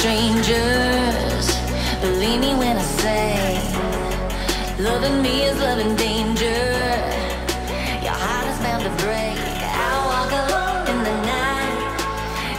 [0.00, 1.46] strangers.
[2.00, 3.60] Believe me when I say,
[4.78, 6.62] loving me is loving danger.
[8.06, 9.36] Your heart is bound to break.
[9.36, 12.00] I walk alone in the night,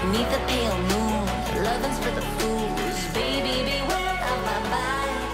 [0.04, 1.26] beneath the pale moon.
[1.66, 2.98] Loving's for the fools.
[3.18, 5.26] Baby, beware of my bite.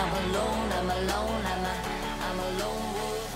[0.00, 1.76] I'm alone, I'm alone, I'm a,
[2.26, 3.32] I'm a lone wolf.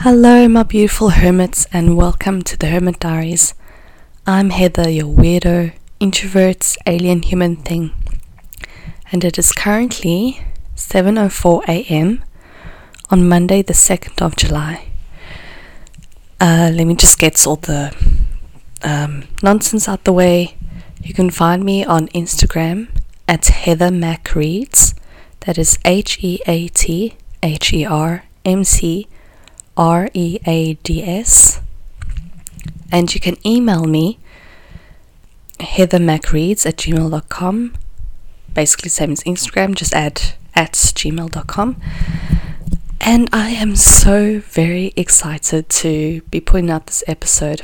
[0.00, 3.54] Hello, my beautiful hermits, and welcome to the Hermit Diaries.
[4.26, 5.72] I'm Heather, your weirdo,
[6.04, 7.90] introvert, alien human thing,
[9.10, 10.38] and it is currently
[10.76, 12.22] 7:04 a.m.
[13.08, 14.74] on Monday, the 2nd of July.
[16.38, 17.82] Uh, let me just get all the
[18.82, 19.12] um,
[19.42, 20.38] nonsense out the way.
[21.02, 22.88] You can find me on Instagram
[23.26, 24.94] at Heather Mac Reads.
[25.44, 29.06] That is H E A T H E R M C
[29.74, 31.60] R E A D S.
[32.92, 34.18] And you can email me
[35.58, 37.74] heathermacreads at gmail.com.
[38.52, 41.80] Basically, same as Instagram, just add at gmail.com.
[43.00, 47.62] And I am so very excited to be putting out this episode.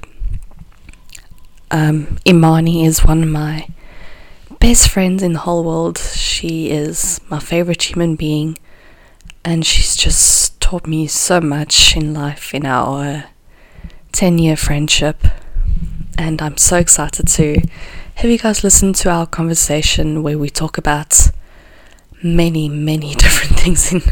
[1.70, 3.68] Um, Imani is one of my
[4.58, 5.98] best friends in the whole world.
[5.98, 8.58] She is my favorite human being,
[9.44, 13.24] and she's just taught me so much in life in our
[14.12, 15.24] 10 year friendship.
[16.18, 17.60] And I'm so excited to
[18.16, 21.30] have you guys listen to our conversation where we talk about
[22.22, 24.02] many, many different things in,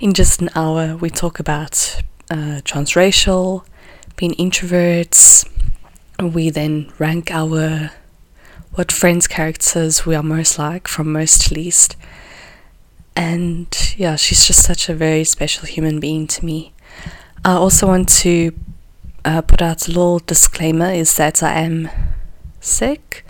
[0.00, 0.96] in just an hour.
[0.96, 3.64] We talk about uh, transracial,
[4.16, 5.48] being introverts.
[6.20, 7.90] We then rank our
[8.72, 11.96] what friends' characters we are most like from most to least.
[13.16, 13.66] And
[13.96, 16.72] yeah, she's just such a very special human being to me.
[17.44, 18.52] I also want to
[19.28, 21.90] uh, put out a little disclaimer is that I am
[22.60, 23.26] sick.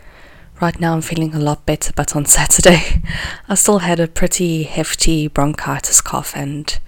[0.60, 3.02] Right now I'm feeling a lot better, but on Saturday
[3.48, 6.78] I still had a pretty hefty bronchitis cough and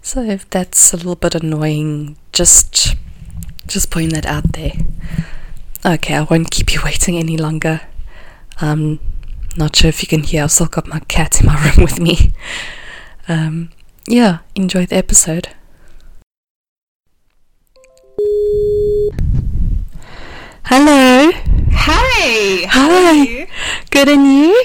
[0.00, 2.96] so if that's a little bit annoying, just
[3.66, 4.72] just putting that out there.
[5.84, 7.82] Okay, I won't keep you waiting any longer.
[8.62, 8.98] Um
[9.56, 12.00] not sure if you can hear, I've still got my cat in my room with
[12.00, 12.32] me.
[13.28, 13.70] Um
[14.06, 15.48] yeah, enjoy the episode.
[20.64, 21.30] Hello.
[21.72, 22.66] Hi.
[22.68, 23.06] How Hi.
[23.06, 23.46] are you?
[23.90, 24.64] Good and you?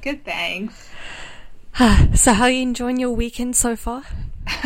[0.00, 0.88] Good, thanks.
[1.78, 4.02] Ah, so how are you enjoying your weekend so far?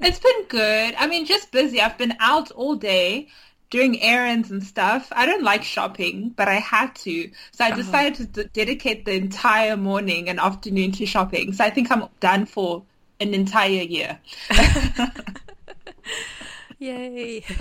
[0.00, 0.94] It's been good.
[0.98, 1.80] I mean, just busy.
[1.80, 3.28] I've been out all day
[3.70, 5.08] doing errands and stuff.
[5.12, 7.30] I don't like shopping, but I had to.
[7.52, 11.52] So I decided to d- dedicate the entire morning and afternoon to shopping.
[11.52, 12.82] So I think I'm done for
[13.20, 14.18] an entire year.
[16.78, 17.44] Yay.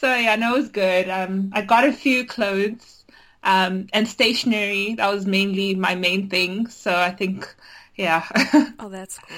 [0.00, 1.08] So yeah, no, it was good.
[1.08, 3.04] Um, I got a few clothes
[3.44, 4.94] um, and stationery.
[4.96, 6.66] That was mainly my main thing.
[6.66, 7.46] So I think,
[7.94, 8.26] yeah.
[8.80, 9.36] oh, that's cool.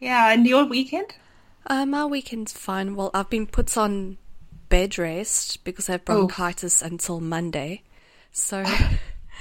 [0.00, 1.14] yeah, and your weekend?
[1.68, 2.96] Uh, my weekend's fine.
[2.96, 4.18] Well, I've been put on
[4.68, 6.26] bed rest because I have Oh.
[6.26, 7.82] bronchitis until Monday.
[8.32, 8.64] So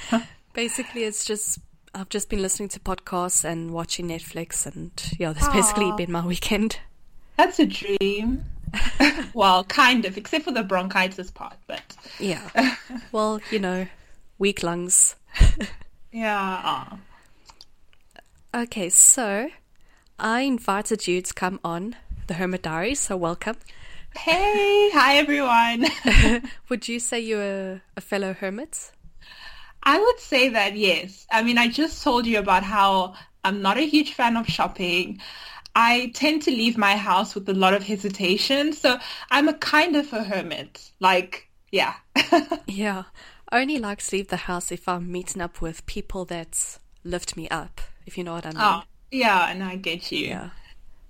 [0.53, 1.57] basically, it's just
[1.95, 6.23] I've just been listening to podcasts and watching Netflix, and yeah, that's basically been my
[6.25, 6.77] weekend.
[7.37, 8.45] That's a dream.
[9.33, 11.81] well, kind of, except for the bronchitis part, but
[12.19, 12.75] Yeah.
[13.11, 13.87] well, you know,
[14.37, 15.15] weak lungs.
[16.11, 16.97] yeah.
[18.53, 19.49] Okay, so
[20.19, 21.95] I invited you to come on
[22.27, 23.57] the Hermit Diary, so welcome.
[24.17, 25.85] Hey, hi everyone.
[26.69, 28.91] Would you say you're a fellow hermit?
[29.83, 31.27] I would say that yes.
[31.31, 33.13] I mean, I just told you about how
[33.43, 35.21] I'm not a huge fan of shopping.
[35.79, 38.97] I tend to leave my house with a lot of hesitation, so
[39.29, 40.91] I'm a kind of a hermit.
[40.99, 41.93] Like, yeah.
[42.65, 43.03] Yeah.
[43.49, 47.37] I only like to leave the house if I'm meeting up with people that lift
[47.37, 48.57] me up, if you know what I mean.
[48.59, 48.81] oh,
[49.11, 50.27] yeah, and I get you.
[50.27, 50.49] Yeah.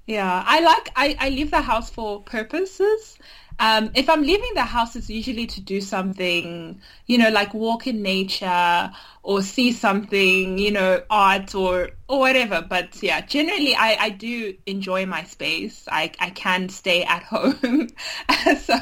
[0.07, 3.19] Yeah, I like I, I leave the house for purposes.
[3.59, 7.87] Um, if I'm leaving the house, it's usually to do something, you know, like walk
[7.87, 8.91] in nature
[9.23, 12.65] or see something, you know, art or or whatever.
[12.67, 15.87] But yeah, generally I, I do enjoy my space.
[15.91, 17.89] I I can stay at home.
[18.59, 18.77] so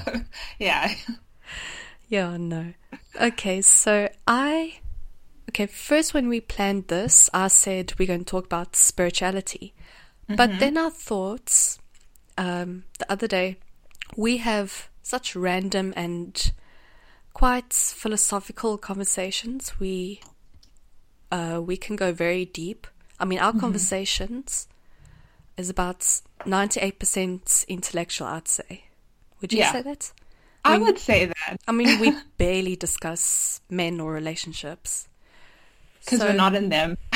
[0.59, 0.93] yeah.
[2.07, 2.73] Yeah, no.
[3.19, 4.79] Okay, so I.
[5.49, 9.73] Okay, first when we planned this, I said we're going to talk about spirituality.
[10.27, 11.79] But then our thoughts,
[12.37, 13.57] um, the other day,
[14.17, 16.51] we have such random and
[17.33, 19.79] quite philosophical conversations.
[19.79, 20.21] We
[21.31, 22.87] uh, we can go very deep.
[23.19, 24.67] I mean, our conversations
[25.57, 28.27] is about ninety eight percent intellectual.
[28.27, 28.85] I'd say.
[29.41, 29.71] Would you Yeah.
[29.71, 30.11] say that?
[30.63, 35.07] I would say that I mean, we barely discuss men or relationships.
[36.05, 36.97] Because So- we're not in them.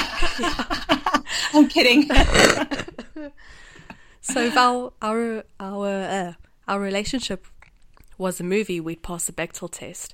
[1.54, 2.10] I'm kidding.
[4.22, 6.34] So if our our our uh,
[6.68, 7.48] our relationship
[8.18, 10.14] was a movie, we'd pass the Bechdel test.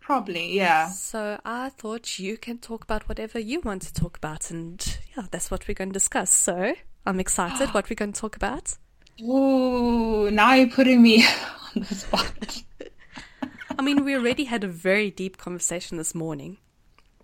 [0.00, 0.88] Probably, yeah.
[0.90, 5.24] So I thought you can talk about whatever you want to talk about, and yeah,
[5.30, 6.30] that's what we're going to discuss.
[6.30, 6.74] So
[7.06, 7.70] I'm excited.
[7.74, 8.76] what we're going to talk about?
[9.22, 11.24] Ooh, now you're putting me
[11.76, 12.62] on the spot.
[13.76, 16.58] I mean, we already had a very deep conversation this morning.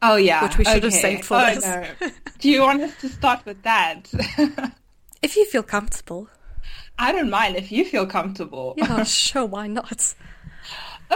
[0.03, 1.03] Oh yeah, Which we should have okay.
[1.03, 1.65] saved for oh, this.
[1.65, 1.85] No.
[2.39, 4.11] Do you want us to start with that?
[5.23, 6.31] If you feel comfortable,
[6.99, 8.73] I don't mind if you feel comfortable.
[8.79, 10.15] yeah, sure, why not?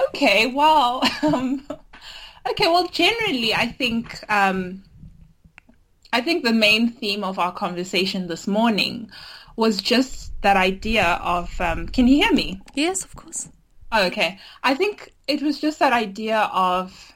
[0.08, 1.66] Okay, well, um,
[2.50, 4.84] okay, well, generally, I think um,
[6.12, 9.10] I think the main theme of our conversation this morning
[9.56, 11.58] was just that idea of.
[11.58, 12.60] Um, can you hear me?
[12.74, 13.48] Yes, of course.
[13.90, 14.38] Oh, okay.
[14.62, 17.13] I think it was just that idea of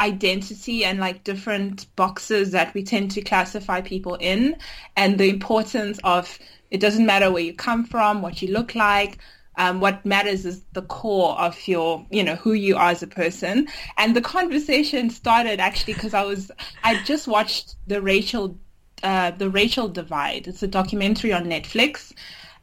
[0.00, 4.56] identity and like different boxes that we tend to classify people in
[4.96, 6.38] and the importance of
[6.70, 9.18] it doesn't matter where you come from, what you look like.
[9.56, 13.08] Um, what matters is the core of your, you know, who you are as a
[13.08, 13.66] person.
[13.96, 16.52] And the conversation started actually because I was,
[16.84, 18.56] I just watched the Rachel,
[19.02, 20.46] uh, the Rachel Divide.
[20.46, 22.12] It's a documentary on Netflix,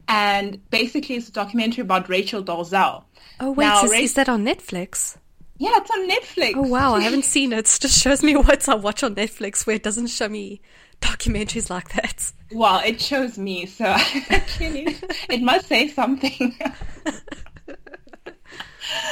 [0.08, 3.04] and basically it's a documentary about Rachel Dolezal.
[3.40, 5.18] Oh wait, Now, is, Ra- is that on Netflix?
[5.58, 6.52] Yeah, it's on Netflix.
[6.56, 7.60] Oh wow, I haven't seen it.
[7.60, 10.60] It just shows me what I watch on Netflix, where it doesn't show me
[11.00, 12.32] documentaries like that.
[12.52, 14.96] Well, it shows me, so actually,
[15.28, 16.54] it must say something.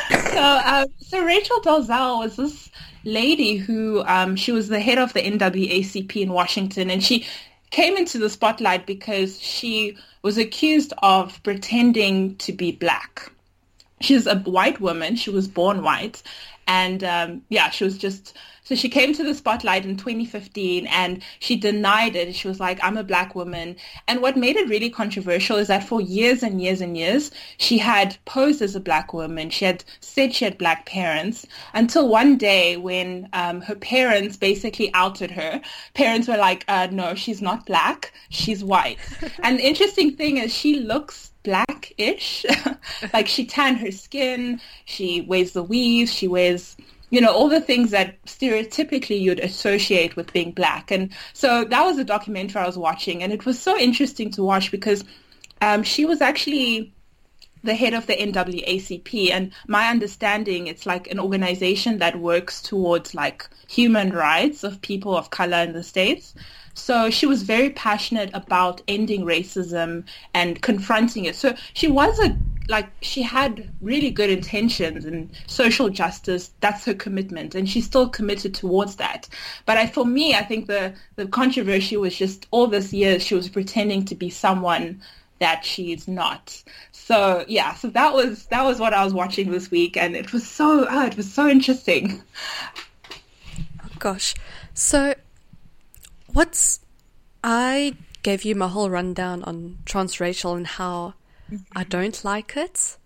[0.09, 2.71] so, um, so Rachel Dolezal was this
[3.05, 7.27] lady who um, she was the head of the NAACP in Washington, and she
[7.71, 13.31] came into the spotlight because she was accused of pretending to be black.
[14.01, 15.17] She's a white woman.
[15.17, 16.23] She was born white,
[16.67, 18.35] and um, yeah, she was just.
[18.67, 22.35] So she came to the spotlight in 2015 and she denied it.
[22.35, 23.77] She was like, I'm a black woman.
[24.09, 27.77] And what made it really controversial is that for years and years and years, she
[27.77, 29.51] had posed as a black woman.
[29.51, 34.91] She had said she had black parents until one day when um, her parents basically
[34.95, 35.61] outed her.
[35.93, 38.15] Parents were like, uh, no, she's not black.
[38.31, 38.97] She's white.
[39.43, 42.45] and the interesting thing is she looks blackish.
[43.13, 44.61] like she tanned her skin.
[44.85, 46.09] She wears the weave.
[46.09, 46.77] She wears
[47.11, 50.91] you know, all the things that stereotypically you'd associate with being black.
[50.91, 54.43] And so that was a documentary I was watching, and it was so interesting to
[54.43, 55.05] watch because
[55.61, 56.93] um, she was actually
[57.63, 63.15] the head of the NAACP and my understanding, it's like an organization that works towards
[63.15, 66.35] like human rights of people of color in the states.
[66.75, 70.05] So she was very passionate about ending racism
[70.35, 71.37] and confronting it.
[71.37, 72.37] So she was a
[72.69, 76.51] like she had really good intentions and social justice.
[76.61, 79.29] That's her commitment, and she's still committed towards that.
[79.67, 83.35] But I, for me, I think the the controversy was just all this year she
[83.35, 85.03] was pretending to be someone
[85.41, 86.63] that she is not.
[86.93, 90.33] So yeah, so that was that was what I was watching this week, and it
[90.33, 92.23] was so oh, it was so interesting.
[93.83, 94.35] Oh gosh.
[94.73, 95.15] So,
[96.35, 96.81] what's.
[97.43, 101.15] I gave you my whole rundown on transracial and how
[101.77, 102.97] I don't like it.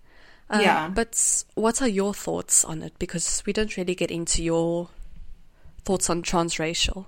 [0.50, 0.88] Uh, Yeah.
[0.94, 2.92] But what are your thoughts on it?
[2.99, 4.88] Because we don't really get into your
[5.85, 7.06] thoughts on transracial.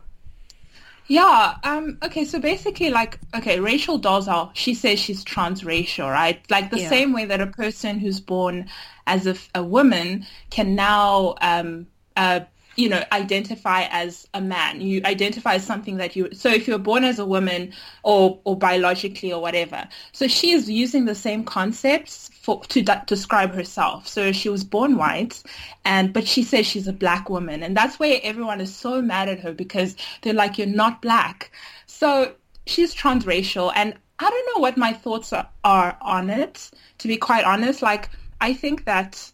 [1.07, 1.57] Yeah.
[1.65, 1.99] Um.
[2.05, 2.25] Okay.
[2.25, 6.41] So basically, like, okay, Rachel Dolezal, she says she's transracial, right?
[6.51, 6.89] Like the Yeah.
[6.89, 8.69] same way that a person who's born
[9.07, 11.87] as a, a woman can now, um,
[12.17, 12.41] uh,
[12.77, 14.81] you know, identify as a man.
[14.81, 16.29] You identify as something that you.
[16.33, 17.73] So if you're born as a woman,
[18.03, 23.05] or or biologically or whatever, so she is using the same concepts for to de-
[23.07, 24.07] describe herself.
[24.07, 25.43] So she was born white,
[25.85, 29.29] and but she says she's a black woman, and that's where everyone is so mad
[29.29, 31.51] at her because they're like, you're not black.
[31.87, 32.35] So
[32.67, 36.71] she's transracial, and I don't know what my thoughts are, are on it.
[36.99, 38.11] To be quite honest, like
[38.41, 39.33] I think that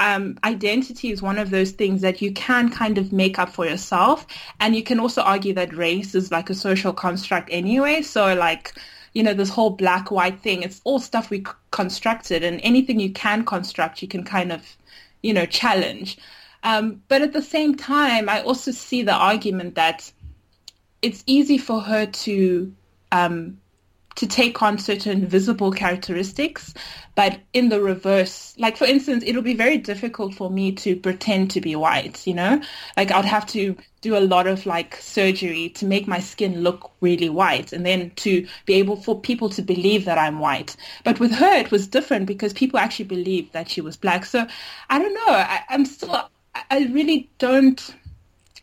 [0.00, 3.66] um, identity is one of those things that you can kind of make up for
[3.66, 4.26] yourself.
[4.60, 8.02] And you can also argue that race is like a social construct anyway.
[8.02, 8.74] So like,
[9.12, 13.12] you know, this whole black white thing, it's all stuff we constructed and anything you
[13.12, 14.76] can construct, you can kind of,
[15.22, 16.18] you know, challenge.
[16.64, 20.10] Um, but at the same time, I also see the argument that
[21.02, 22.74] it's easy for her to
[23.12, 23.58] um,
[24.16, 26.72] to take on certain visible characteristics,
[27.14, 31.50] but in the reverse, like for instance, it'll be very difficult for me to pretend
[31.50, 32.60] to be white, you know?
[32.96, 36.92] Like I'd have to do a lot of like surgery to make my skin look
[37.00, 40.76] really white and then to be able for people to believe that I'm white.
[41.04, 44.26] But with her, it was different because people actually believed that she was black.
[44.26, 44.46] So
[44.90, 45.34] I don't know.
[45.34, 47.94] I, I'm still, I really don't,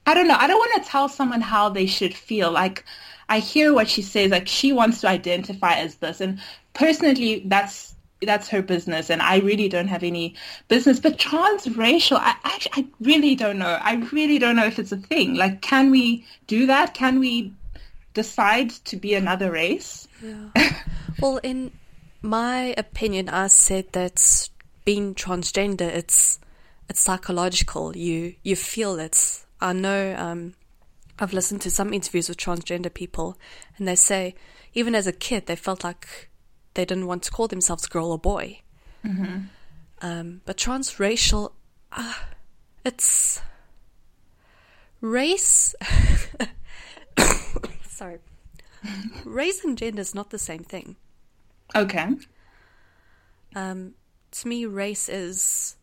[0.05, 0.37] I don't know.
[0.37, 2.51] I don't want to tell someone how they should feel.
[2.51, 2.85] Like,
[3.31, 4.29] I hear what she says.
[4.29, 6.41] Like she wants to identify as this, and
[6.73, 10.35] personally, that's that's her business, and I really don't have any
[10.67, 10.99] business.
[10.99, 13.79] But transracial, I actually, I really don't know.
[13.81, 15.35] I really don't know if it's a thing.
[15.35, 16.93] Like, can we do that?
[16.93, 17.53] Can we
[18.13, 20.09] decide to be another race?
[20.21, 20.73] Yeah.
[21.21, 21.71] well, in
[22.21, 24.49] my opinion, I said that
[24.83, 26.37] being transgender, it's
[26.89, 27.95] it's psychological.
[27.95, 29.45] You you feel it.
[29.61, 30.15] I know.
[30.17, 30.53] Um,
[31.21, 33.37] I've listened to some interviews with transgender people,
[33.77, 34.33] and they say
[34.73, 36.31] even as a kid they felt like
[36.73, 38.61] they didn't want to call themselves girl or boy.
[39.05, 39.41] Mm-hmm.
[40.01, 41.51] Um, but transracial,
[41.91, 42.15] uh,
[42.83, 43.39] it's
[44.99, 45.75] race.
[47.83, 48.17] Sorry,
[49.23, 50.95] race and gender is not the same thing.
[51.75, 52.15] Okay.
[53.55, 53.93] Um,
[54.31, 55.75] to me, race is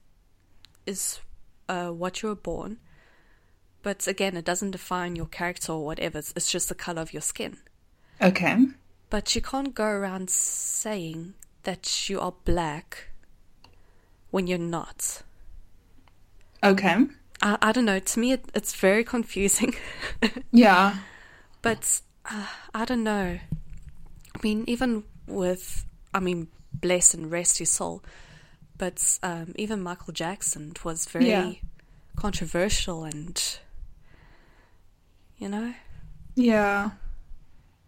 [0.85, 1.21] is
[1.69, 2.79] uh, what you were born,
[3.89, 6.19] but again, it doesn't define your character or whatever.
[6.19, 7.57] It's, it's just the color of your skin.
[8.21, 8.67] Okay.
[9.09, 13.09] But you can't go around saying that you are black
[14.31, 15.23] when you're not.
[16.63, 16.97] Okay.
[17.41, 17.99] I, I don't know.
[17.99, 19.75] To me, it, it's very confusing.
[20.53, 20.99] yeah.
[21.63, 23.39] But uh, I don't know.
[24.35, 28.03] I mean, even with, I mean, bless and rest his soul,
[28.77, 31.53] but um, even Michael Jackson was very Yeah.
[32.17, 33.43] controversial and,
[35.39, 35.75] you know?
[36.35, 36.91] Yeah.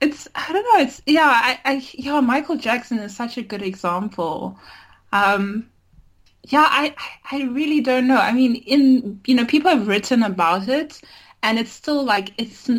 [0.00, 3.62] It's I don't know, it's yeah, I, I yeah, Michael Jackson is such a good
[3.62, 4.58] example.
[5.12, 5.68] Um
[6.48, 6.94] yeah, I
[7.30, 8.16] I really don't know.
[8.16, 11.00] I mean, in you know, people have written about it
[11.42, 12.70] and it's still like it's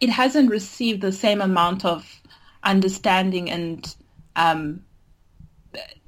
[0.00, 2.20] it hasn't received the same amount of
[2.62, 3.94] understanding and
[4.36, 4.82] um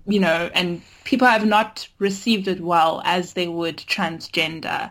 [0.09, 4.91] you know, and people have not received it well as they would transgender.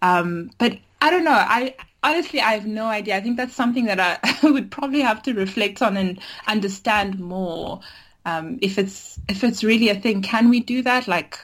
[0.00, 1.30] Um, but I don't know.
[1.32, 3.16] I honestly, I have no idea.
[3.16, 7.18] I think that's something that I, I would probably have to reflect on and understand
[7.18, 7.80] more.
[8.24, 11.08] Um, if it's if it's really a thing, can we do that?
[11.08, 11.38] Like,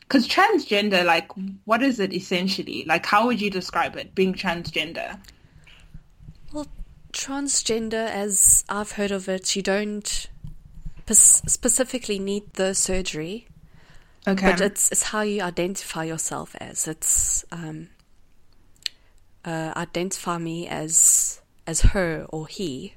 [0.00, 1.30] because transgender, like,
[1.64, 2.84] what is it essentially?
[2.86, 4.14] Like, how would you describe it?
[4.14, 5.18] Being transgender?
[6.52, 6.66] Well,
[7.12, 10.28] transgender, as I've heard of it, you don't
[11.10, 13.48] specifically need the surgery,
[14.26, 14.50] Okay.
[14.50, 16.86] but it's it's how you identify yourself as.
[16.86, 17.88] It's um,
[19.48, 22.94] uh, identify me as as her or he.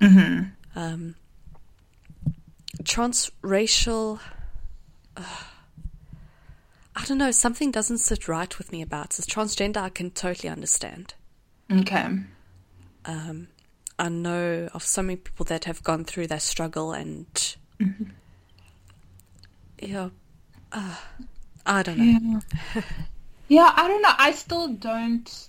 [0.00, 0.44] hmm
[0.74, 1.14] Um,
[2.82, 4.18] transracial.
[5.16, 5.42] Uh,
[6.96, 7.30] I don't know.
[7.32, 9.26] Something doesn't sit right with me about this.
[9.26, 11.14] Transgender, I can totally understand.
[11.70, 12.06] Okay.
[13.04, 13.48] um,
[13.98, 17.56] I know of so many people that have gone through that struggle, and
[19.80, 20.08] yeah,
[20.72, 20.96] uh,
[21.66, 22.40] I don't know.
[22.74, 22.82] Yeah.
[23.52, 24.14] yeah, I don't know.
[24.16, 25.48] I still don't.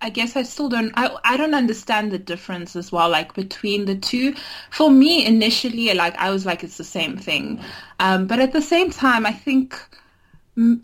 [0.00, 0.92] I guess I still don't.
[0.94, 4.34] I I don't understand the difference as well, like between the two.
[4.70, 7.60] For me, initially, like I was like, it's the same thing,
[8.00, 9.78] um, but at the same time, I think
[10.56, 10.80] mm,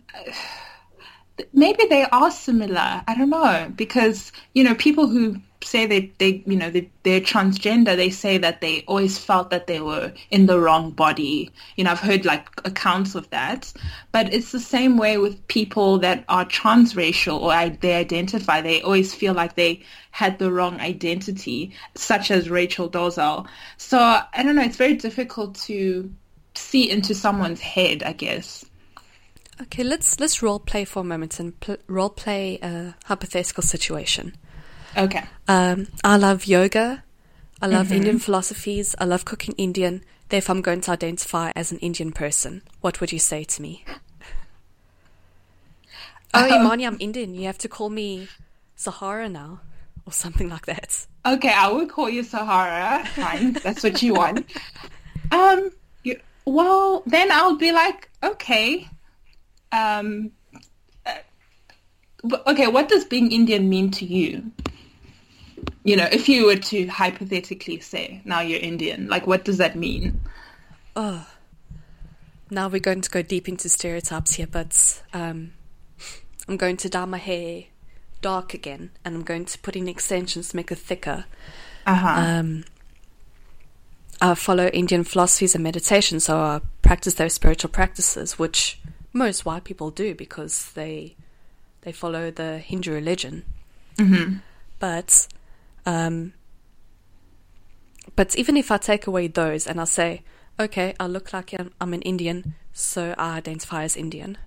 [1.55, 3.03] maybe they are similar.
[3.09, 7.21] I don't know because you know people who say they they you know they, they're
[7.21, 11.51] transgender they say that they always felt that they were in the wrong body.
[11.77, 13.73] You know i've heard like accounts of that.
[14.13, 18.61] But it's the same way with people that are transracial or they identify.
[18.61, 23.47] They always feel like they had the wrong identity such as rachel dolezal.
[23.77, 26.13] So i don't know it's very difficult to
[26.55, 28.65] see into someone's head i guess.
[29.63, 34.35] Okay, let's let's role play for a moment and pl- role play a hypothetical situation.
[34.97, 37.05] Okay Um, I love yoga.
[37.61, 38.95] I love Indian philosophies.
[38.99, 40.05] I love cooking Indian.
[40.29, 42.63] Therefore, I'm going to identify as an Indian person.
[42.81, 43.85] What would you say to me?
[46.37, 47.33] Oh, Imani, I'm Indian.
[47.35, 48.27] You have to call me
[48.75, 49.61] Sahara now,
[50.05, 51.07] or something like that.
[51.25, 53.05] Okay, I will call you Sahara.
[53.15, 54.45] Fine, that's what you want.
[55.31, 55.71] Um,
[56.03, 58.89] you, well, then I'll be like, okay.
[59.71, 60.33] Um,
[61.07, 61.19] uh,
[62.49, 64.51] okay, what does being Indian mean to you?
[65.85, 69.77] You know, if you were to hypothetically say, now you're Indian, like, what does that
[69.77, 70.21] mean?
[70.97, 71.27] Oh,
[72.51, 75.53] now we're going to go deep into stereotypes here, but um,
[76.49, 77.65] I'm going to dye my hair
[78.21, 81.27] dark again, and I'm going to put in extensions to make it thicker.
[81.87, 82.21] Uh huh.
[82.21, 82.65] Um,
[84.21, 88.81] uh, follow Indian philosophies and meditation, so I practice those spiritual practices, which
[89.13, 91.17] most white people do because they
[91.83, 93.45] they follow the Hindu religion.
[93.99, 94.37] Mm-hmm.
[94.79, 95.29] But
[95.87, 96.33] um,
[98.17, 100.23] but even if I take away those and I say,
[100.59, 104.39] okay, I look like I'm, I'm an Indian, so I identify as Indian.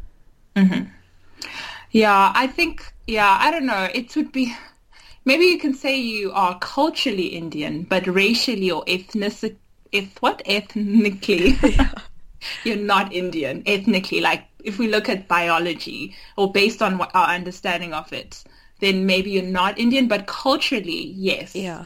[1.91, 3.89] Yeah, I think, yeah, I don't know.
[3.94, 4.56] It would be,
[5.25, 9.58] maybe you can say you are culturally Indian, but racially or ethnic,
[9.94, 10.41] eth, what?
[10.46, 11.58] Ethnically.
[12.63, 14.22] You're not Indian, ethnically.
[14.22, 18.44] Like, if we look at biology or based on what our understanding of it,
[18.79, 21.55] then maybe you're not Indian, but culturally, yes.
[21.55, 21.86] Yeah.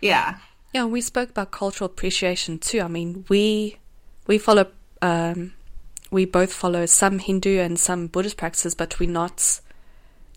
[0.00, 0.38] Yeah.
[0.72, 2.80] Yeah, we spoke about cultural appreciation too.
[2.80, 3.76] I mean, we
[4.26, 4.66] we follow
[5.02, 5.54] um,
[6.10, 9.60] we both follow some Hindu and some Buddhist practices, but we're not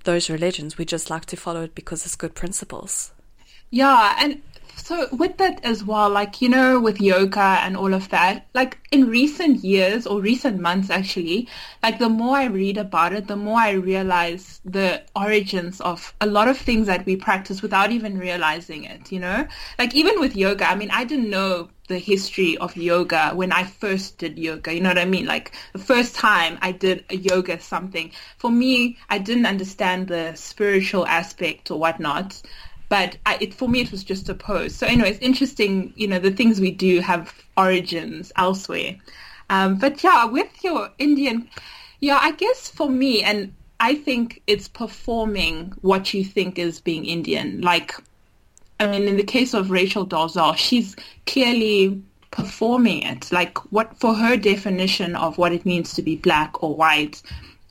[0.03, 0.77] those religions.
[0.77, 3.11] We just like to follow it because it's good principles.
[3.69, 4.41] Yeah, and
[4.79, 8.77] so with that as well, like, you know, with yoga and all of that, like
[8.91, 11.47] in recent years or recent months actually,
[11.83, 16.25] like the more I read about it, the more I realize the origins of a
[16.25, 19.47] lot of things that we practice without even realizing it, you know?
[19.77, 23.63] Like even with yoga, I mean, I didn't know the history of yoga when I
[23.63, 24.73] first did yoga.
[24.73, 25.25] You know what I mean?
[25.25, 30.35] Like the first time I did a yoga something, for me, I didn't understand the
[30.35, 32.41] spiritual aspect or whatnot.
[32.89, 34.75] But I, it, for me, it was just a pose.
[34.75, 38.97] So anyway, it's interesting, you know, the things we do have origins elsewhere.
[39.49, 41.47] Um, but yeah, with your Indian,
[41.99, 47.05] yeah, I guess for me, and I think it's performing what you think is being
[47.05, 47.61] Indian.
[47.61, 47.93] Like,
[48.79, 53.31] I mean, in the case of Rachel Dolezal, she's clearly performing it.
[53.31, 57.21] Like, what for her definition of what it means to be black or white,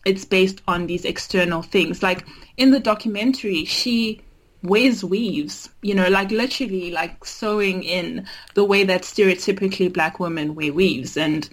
[0.05, 2.03] it's based on these external things.
[2.03, 2.25] Like
[2.57, 4.21] in the documentary, she
[4.63, 10.55] wears weaves, you know, like literally like sewing in the way that stereotypically black women
[10.55, 11.17] wear weaves.
[11.17, 11.49] And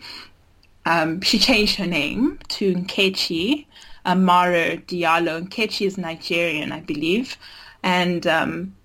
[0.85, 3.65] um, she changed her name to Nkechi
[4.05, 5.47] Amare Diallo.
[5.47, 7.37] Nkechi is Nigerian, I believe.
[7.83, 8.75] And um,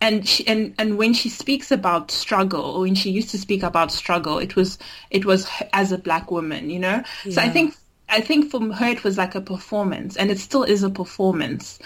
[0.00, 3.92] and she, and and when she speaks about struggle, when she used to speak about
[3.92, 4.78] struggle, it was
[5.10, 7.02] it was as a black woman, you know.
[7.24, 7.32] Yeah.
[7.32, 7.74] So I think
[8.08, 11.78] I think for her it was like a performance, and it still is a performance.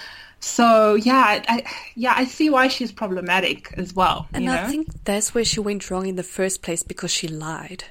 [0.45, 4.29] So yeah, I, yeah, I see why she's problematic as well.
[4.35, 4.69] And I know?
[4.69, 7.85] think that's where she went wrong in the first place because she lied.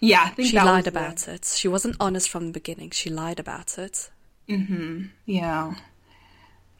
[0.00, 1.34] Yeah, I think she lied about the...
[1.34, 1.44] it.
[1.44, 2.90] She wasn't honest from the beginning.
[2.90, 4.10] She lied about it.
[4.48, 5.04] Mm-hmm.
[5.26, 5.74] Yeah.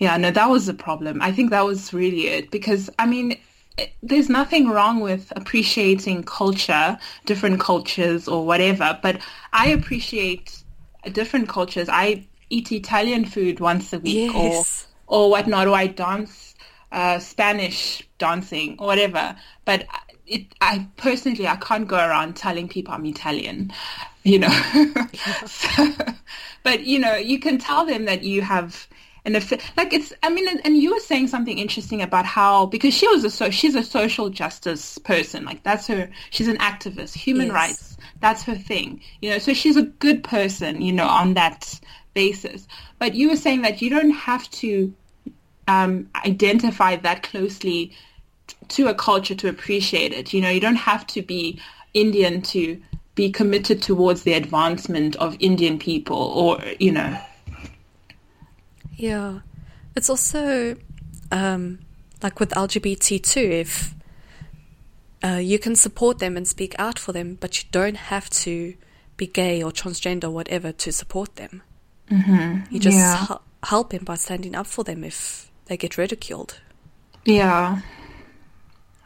[0.01, 1.23] Yeah, no, that was the problem.
[1.23, 3.39] I think that was really it because I mean,
[4.03, 9.21] there's nothing wrong with appreciating culture, different cultures or whatever, but
[9.53, 10.65] I appreciate
[11.13, 11.89] different cultures.
[11.89, 14.87] I eat Italian food once a week yes.
[15.07, 16.55] or or whatnot, or I dance
[16.93, 19.37] uh, Spanish dancing or whatever.
[19.65, 19.87] But
[20.27, 23.73] it, I personally, I can't go around telling people I'm Italian,
[24.23, 24.49] you know.
[25.47, 25.89] so,
[26.63, 28.87] but you know, you can tell them that you have
[29.25, 32.67] and if like it's i mean and, and, you were saying something interesting about how
[32.67, 36.57] because she was a so she's a social justice person like that's her she's an
[36.59, 37.55] activist human yes.
[37.55, 41.79] rights that's her thing you know so she's a good person you know on that
[42.15, 42.67] basis
[42.99, 44.93] but you were saying that you don't have to
[45.69, 47.93] um, identify that closely
[48.69, 51.61] to a culture to appreciate it you know you don't have to be
[51.95, 52.81] indian to
[53.15, 57.19] be committed towards the advancement of indian people or you know
[59.01, 59.41] yeah.
[59.97, 60.77] It's also
[61.33, 61.79] um,
[62.23, 63.95] like with LGBT too, if
[65.25, 68.75] uh, you can support them and speak out for them, but you don't have to
[69.17, 71.63] be gay or transgender or whatever to support them.
[72.11, 72.75] Mm-hmm.
[72.75, 73.27] You just yeah.
[73.31, 76.61] h- help them by standing up for them if they get ridiculed.
[77.25, 77.81] Yeah.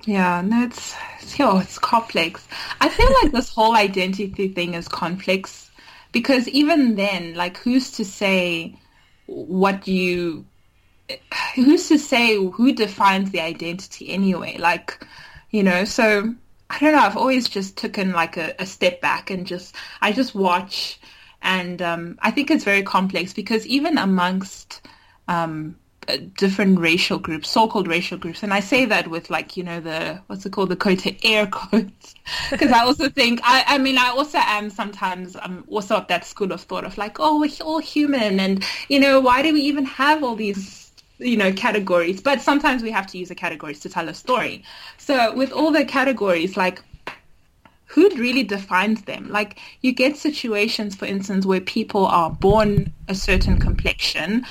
[0.04, 0.94] Yeah, no, it's,
[1.40, 2.46] oh, it's complex.
[2.80, 5.70] I feel like this whole identity thing is complex
[6.12, 8.76] because even then, like, who's to say
[9.26, 10.44] what you
[11.54, 15.04] who's to say who defines the identity anyway like
[15.50, 16.34] you know so
[16.70, 20.12] i don't know i've always just taken like a, a step back and just i
[20.12, 20.98] just watch
[21.44, 24.80] and um, i think it's very complex because even amongst
[25.28, 25.76] um,
[26.08, 29.80] uh, different racial groups, so-called racial groups, and I say that with like you know
[29.80, 30.68] the what's it called?
[30.68, 32.14] The quote air quotes.
[32.50, 36.24] Because I also think I I mean I also am sometimes I'm also of that
[36.24, 39.60] school of thought of like oh we're all human and you know why do we
[39.62, 42.20] even have all these you know categories?
[42.20, 44.62] But sometimes we have to use the categories to tell a story.
[44.98, 46.82] So with all the categories like
[47.94, 49.30] who really defines them?
[49.30, 54.44] Like you get situations, for instance, where people are born a certain complexion,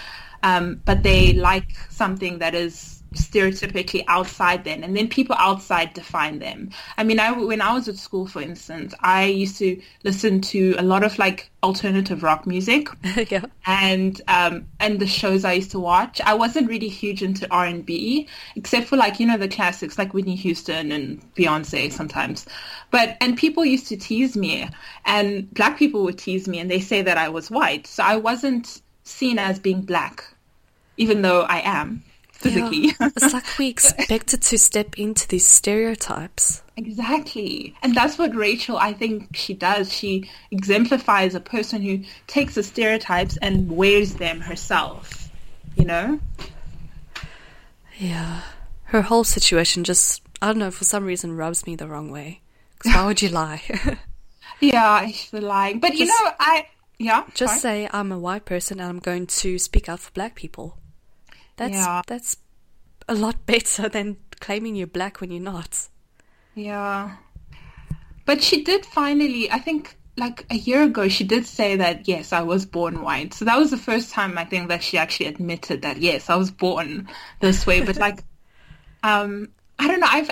[0.43, 6.39] um, but they like something that is stereotypically outside then and then people outside define
[6.39, 6.69] them.
[6.97, 10.75] I mean i when i was at school for instance i used to listen to
[10.77, 12.87] a lot of like alternative rock music.
[13.29, 13.45] Yeah.
[13.65, 18.27] and um and the shows i used to watch i wasn't really huge into r&b
[18.55, 22.45] except for like you know the classics like whitney houston and beyonce sometimes.
[22.91, 24.69] But and people used to tease me
[25.05, 27.87] and black people would tease me and they say that i was white.
[27.87, 30.23] So i wasn't seen as being black
[30.97, 32.03] even though i am
[32.43, 32.93] physically.
[32.99, 33.09] Yeah.
[33.15, 36.61] it's like we expected to step into these stereotypes.
[36.75, 37.75] Exactly.
[37.81, 39.91] And that's what Rachel, I think she does.
[39.91, 45.29] She exemplifies a person who takes the stereotypes and wears them herself,
[45.75, 46.19] you know?
[47.97, 48.41] Yeah.
[48.85, 52.41] Her whole situation just, I don't know, for some reason rubs me the wrong way.
[52.77, 53.61] Because why would you lie?
[54.59, 55.79] yeah, she's lying.
[55.79, 57.23] But just, you know, I, yeah.
[57.33, 57.85] Just sorry.
[57.85, 60.77] say I'm a white person and I'm going to speak out for black people.
[61.57, 62.01] That's yeah.
[62.07, 62.37] that's
[63.07, 65.87] a lot better than claiming you're black when you're not.
[66.55, 67.17] Yeah.
[68.25, 72.31] But she did finally, I think like a year ago, she did say that, yes,
[72.31, 73.33] I was born white.
[73.33, 76.35] So that was the first time I think that she actually admitted that, yes, I
[76.35, 77.83] was born this way.
[77.83, 78.23] But like,
[79.03, 80.07] um, I don't know.
[80.09, 80.29] I've,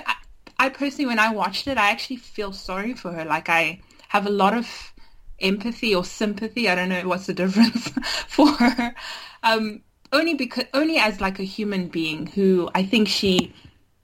[0.60, 3.26] I personally, when I watched it, I actually feel sorry for her.
[3.26, 4.94] Like I have a lot of
[5.40, 6.70] empathy or sympathy.
[6.70, 7.90] I don't know what's the difference
[8.28, 8.94] for her.
[9.42, 9.82] Um,
[10.12, 13.54] only because only as like a human being who I think she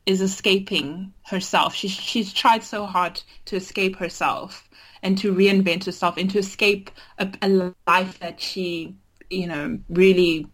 [0.05, 1.75] is escaping herself.
[1.75, 4.67] She's she's tried so hard to escape herself
[5.03, 6.89] and to reinvent herself and to escape
[7.19, 8.95] a, a life that she
[9.29, 10.47] you know really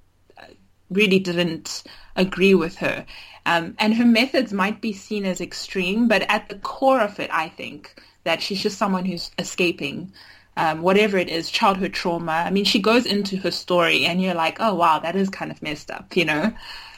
[0.90, 1.84] really didn't
[2.16, 3.06] agree with her.
[3.46, 7.30] Um, and her methods might be seen as extreme, but at the core of it,
[7.34, 10.14] I think that she's just someone who's escaping
[10.56, 12.32] um, whatever it is, childhood trauma.
[12.32, 15.52] I mean, she goes into her story and you're like, oh, wow, that is kind
[15.52, 16.54] of messed up, you know?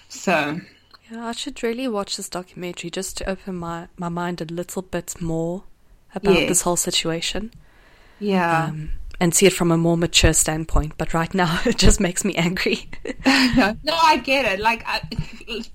[0.10, 0.60] So.
[1.10, 4.82] Yeah, I should really watch this documentary just to open my, my mind a little
[4.82, 5.64] bit more
[6.14, 7.52] about this whole situation.
[8.20, 8.66] Yeah.
[8.66, 10.94] Um, and see it from a more mature standpoint.
[10.98, 12.90] But right now, it just makes me angry.
[13.26, 14.60] no, I get it.
[14.60, 15.02] Like, I,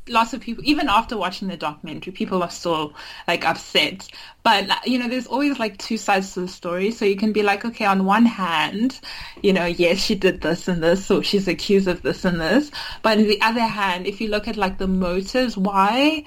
[0.09, 2.94] lots of people, even after watching the documentary, people are still
[3.26, 4.09] like upset.
[4.42, 6.90] But you know, there's always like two sides to the story.
[6.90, 9.00] So you can be like, okay, on one hand,
[9.42, 12.70] you know, yes, she did this and this, or she's accused of this and this.
[13.03, 16.24] But on the other hand, if you look at like the motives, why?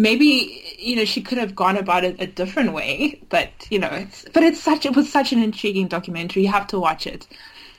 [0.00, 3.90] Maybe you know she could have gone about it a different way but you know
[3.90, 6.42] it's, but it's such it was such an intriguing documentary.
[6.42, 7.28] You have to watch it.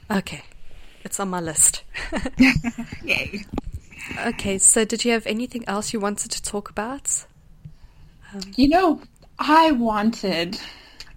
[0.10, 0.44] Okay.
[1.04, 1.84] It's on my list.
[3.04, 3.44] Yay.
[4.28, 7.26] Okay so did you have anything else you wanted to talk about?
[8.34, 9.02] Um, you know
[9.40, 10.60] i wanted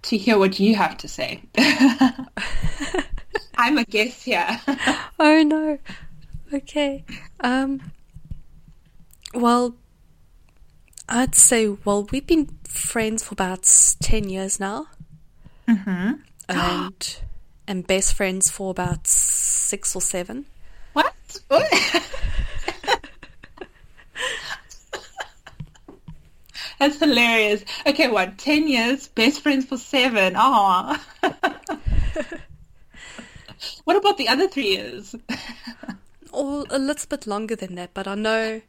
[0.01, 1.43] to hear what you have to say.
[3.57, 4.59] I'm a guest here.
[5.19, 5.77] Oh no.
[6.53, 7.05] Okay.
[7.41, 7.91] Um
[9.33, 9.75] well
[11.07, 13.63] I'd say, well, we've been friends for about
[14.01, 14.87] 10 years now.
[15.67, 16.13] Mm-hmm.
[16.49, 17.17] And,
[17.67, 20.45] and best friends for about six or seven.
[20.93, 21.13] What?
[26.79, 27.63] That's hilarious.
[27.87, 28.37] Okay, what?
[28.37, 30.33] 10 years, best friends for seven.
[30.35, 31.01] Oh.
[33.85, 35.15] what about the other three years?
[36.33, 38.61] or a little bit longer than that, but I know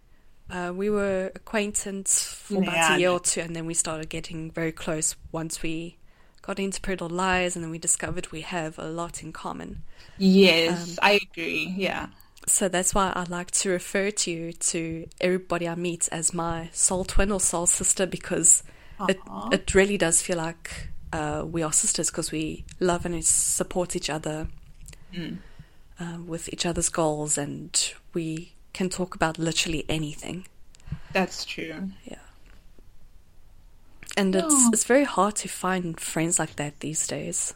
[0.51, 4.09] uh, we were acquaintance for yeah, about a year or two, and then we started
[4.09, 5.97] getting very close once we
[6.43, 9.83] got into Pretty Little Liars, and then we discovered we have a lot in common.
[10.19, 11.75] Yes, um, I agree.
[11.77, 12.09] Yeah.
[12.47, 16.71] So that's why I like to refer to you to everybody I meet as my
[16.73, 18.63] soul twin or soul sister because
[19.09, 19.19] it
[19.51, 24.09] it really does feel like uh, we are sisters because we love and support each
[24.09, 24.47] other
[25.13, 25.39] mm.
[25.99, 30.47] uh, with each other's goals, and we can talk about literally anything.
[31.13, 31.91] That's true.
[32.05, 32.17] Yeah.
[34.17, 34.71] And it's oh.
[34.73, 37.55] it's very hard to find friends like that these days.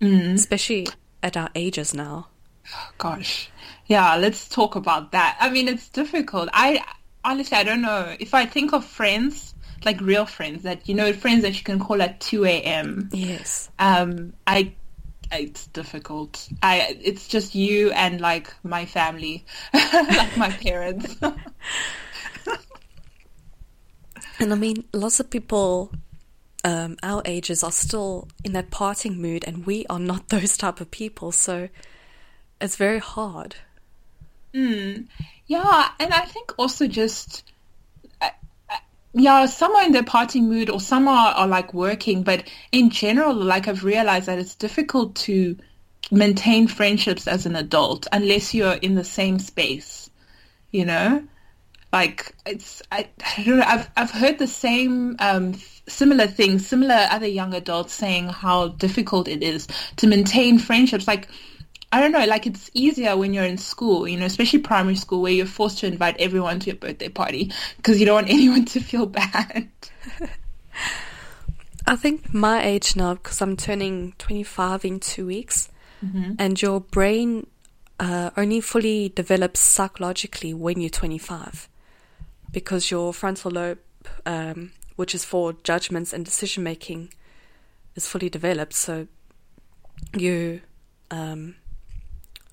[0.00, 0.34] Mm.
[0.34, 0.88] Especially
[1.22, 2.28] at our ages now.
[2.98, 3.50] Gosh.
[3.86, 5.36] Yeah, let's talk about that.
[5.40, 6.48] I mean, it's difficult.
[6.52, 6.82] I
[7.24, 8.16] honestly I don't know.
[8.18, 11.78] If I think of friends, like real friends that you know, friends that you can
[11.78, 13.10] call at two AM.
[13.12, 13.70] Yes.
[13.78, 14.72] Um I
[15.32, 16.48] it's difficult.
[16.62, 21.16] I it's just you and like my family, like my parents.
[24.38, 25.92] and I mean, lots of people
[26.66, 30.80] um, our ages are still in that parting mood, and we are not those type
[30.80, 31.32] of people.
[31.32, 31.68] So
[32.60, 33.56] it's very hard.
[34.52, 35.06] Mm.
[35.46, 37.44] Yeah, and I think also just
[39.16, 42.90] yeah, some are in their party mood or some are, are like working, but in
[42.90, 45.56] general, like I've realized that it's difficult to
[46.10, 50.10] maintain friendships as an adult unless you're in the same space,
[50.70, 51.26] you know?
[51.92, 55.54] like it's I, I don't know I've I've heard the same um,
[55.88, 61.28] similar things similar other young adults saying how difficult it is to maintain friendships like
[61.96, 65.22] I don't know like it's easier when you're in school you know especially primary school
[65.22, 68.66] where you're forced to invite everyone to your birthday party because you don't want anyone
[68.66, 69.68] to feel bad
[71.86, 75.70] I think my age now because I'm turning 25 in 2 weeks
[76.04, 76.32] mm-hmm.
[76.38, 77.46] and your brain
[77.98, 81.68] uh, only fully develops psychologically when you're 25
[82.50, 83.78] because your frontal lobe,
[84.24, 87.12] um, which is for judgments and decision making,
[87.94, 88.74] is fully developed.
[88.74, 89.06] So
[90.16, 90.60] you,
[91.10, 91.56] um,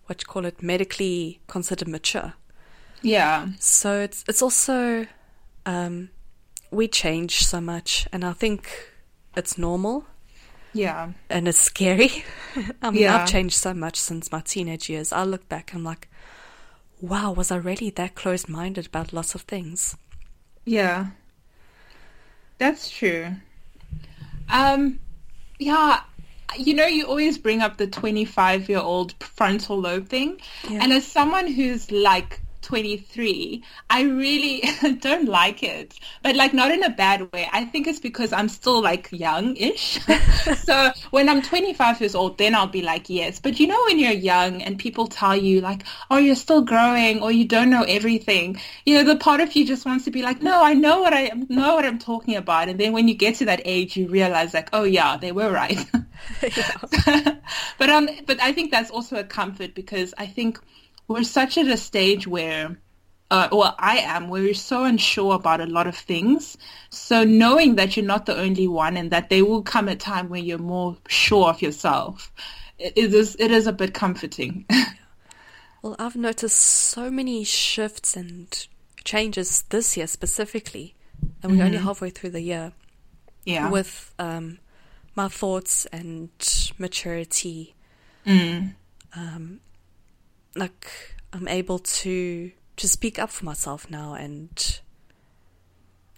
[0.06, 2.34] what you call it, medically considered mature.
[3.02, 3.48] Yeah.
[3.60, 5.08] So it's it's also
[5.66, 6.10] um,
[6.72, 8.70] we change so much, and I think
[9.36, 10.06] it's normal.
[10.74, 11.12] Yeah.
[11.30, 12.24] And it's scary.
[12.82, 13.18] I mean, Yeah.
[13.18, 15.14] I've changed so much since my teenage years.
[15.14, 16.10] I look back, I'm like,
[17.00, 19.96] wow, was I really that closed minded about lots of things?
[20.66, 21.08] Yeah.
[22.58, 23.36] That's true.
[24.50, 25.00] Um,
[25.60, 26.02] yeah,
[26.58, 30.40] you know, you always bring up the 25 year old frontal lobe thing.
[30.70, 30.84] Yeah.
[30.84, 34.64] And as someone who's like 23, I really
[35.00, 36.00] don't like it.
[36.24, 37.48] But like not in a bad way.
[37.52, 40.00] I think it's because I'm still like young-ish.
[40.64, 43.40] so when I'm 25 years old, then I'll be like, yes.
[43.40, 47.22] But you know when you're young and people tell you like, oh, you're still growing
[47.22, 50.22] or you don't know everything, you know, the part of you just wants to be
[50.22, 52.70] like, no, I know what I know what I'm talking about.
[52.70, 55.52] And then when you get to that age, you realize like, oh yeah, they were
[55.52, 55.86] right.
[57.78, 60.60] but um, but I think that's also a comfort because I think
[61.08, 62.78] we're such at a stage where,
[63.32, 66.58] uh, well, I am, where we're so unsure about a lot of things.
[66.90, 70.30] So knowing that you're not the only one and that there will come a time
[70.30, 72.32] where you're more sure of yourself,
[72.78, 74.66] it is it is a bit comforting.
[75.84, 78.68] Well, I've noticed so many shifts and
[79.04, 80.96] changes this year specifically,
[81.44, 82.72] and we're only halfway through the year
[83.44, 83.70] yeah.
[83.70, 84.60] with um,
[85.14, 86.30] my thoughts and
[86.78, 87.76] maturity.
[88.26, 88.76] Mm.
[89.14, 89.60] Um,
[90.56, 94.80] like I'm able to to speak up for myself now and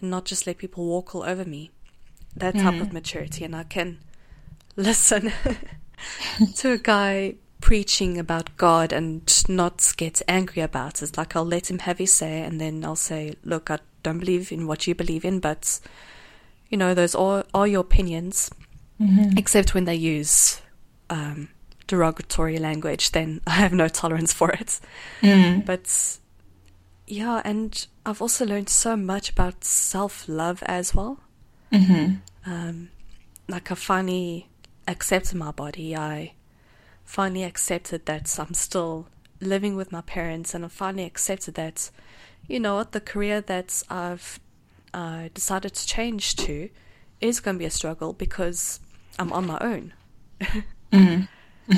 [0.00, 1.70] not just let people walk all over me.
[2.36, 3.98] That type of maturity, and I can
[4.76, 5.32] listen
[6.56, 11.16] to a guy preaching about God and not get angry about it.
[11.16, 14.52] Like I'll let him have his say, and then I'll say, "Look, I don't believe
[14.52, 15.80] in what you believe in, but
[16.68, 18.50] you know, those are are your opinions."
[19.38, 20.60] Except when they use
[21.10, 21.48] um,
[21.86, 24.80] derogatory language, then I have no tolerance for it.
[25.64, 26.18] But
[27.06, 31.20] yeah, and I've also learned so much about self love as well.
[32.44, 32.90] Um,
[33.48, 34.48] like I finally
[34.88, 35.96] accepted my body.
[35.96, 36.32] I
[37.04, 39.06] finally accepted that I'm still
[39.40, 41.90] living with my parents, and I finally accepted that,
[42.48, 44.40] you know what, the career that I've
[44.94, 46.70] uh, decided to change to
[47.20, 48.80] is going to be a struggle because
[49.18, 49.92] I'm on my own.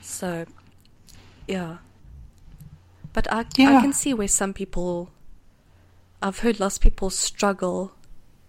[0.00, 0.44] so,
[1.46, 1.78] yeah.
[3.12, 5.10] But I, I can see where some people,
[6.20, 7.92] I've heard lots of people struggle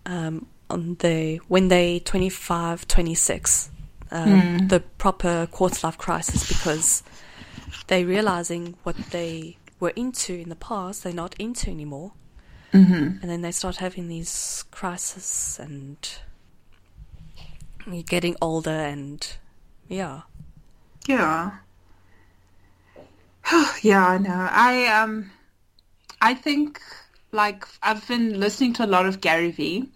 [0.05, 3.69] um, on the when they 25, 26,
[4.11, 7.03] um, the proper quarter life crisis because
[7.87, 12.13] they're realizing what they were into in the past, they're not into anymore.
[12.73, 13.19] Mm-hmm.
[13.21, 15.97] And then they start having these crises and
[17.91, 19.27] you're getting older and
[19.87, 20.21] yeah.
[21.07, 21.51] Yeah.
[23.81, 24.47] yeah, I know.
[24.51, 25.31] I um
[26.21, 26.81] I think
[27.31, 29.89] like I've been listening to a lot of Gary Vee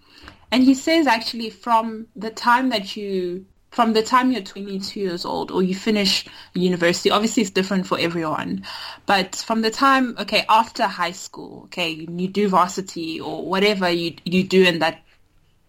[0.51, 5.25] and he says actually from the time that you from the time you're 22 years
[5.25, 8.65] old or you finish university, obviously it's different for everyone,
[9.05, 14.15] but from the time, okay, after high school, okay, you, do varsity or whatever you,
[14.25, 15.01] you do in that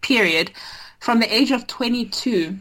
[0.01, 0.51] period,
[1.01, 2.57] from the age of 22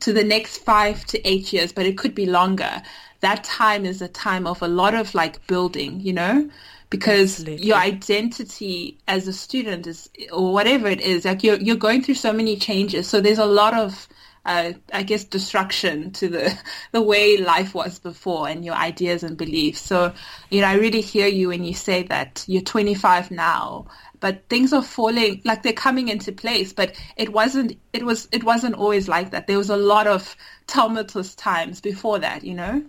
[0.00, 2.80] to the next five to eight years, but it could be longer.
[3.20, 6.48] That time is a time of a lot of like building, you know,
[6.90, 7.66] because Absolutely.
[7.66, 12.14] your identity as a student is, or whatever it is, like you're, you're going through
[12.14, 13.08] so many changes.
[13.08, 14.06] So there's a lot of,
[14.44, 16.56] uh, I guess, destruction to the,
[16.92, 19.80] the way life was before and your ideas and beliefs.
[19.80, 20.12] So,
[20.50, 23.86] you know, I really hear you when you say that you're 25 now,
[24.20, 28.44] but things are falling, like they're coming into place, but it wasn't, it was, it
[28.44, 29.46] wasn't always like that.
[29.46, 32.82] There was a lot of tumultuous times before that, you know?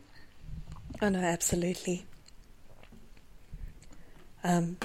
[1.02, 2.06] Oh no, absolutely.
[4.44, 4.78] Um,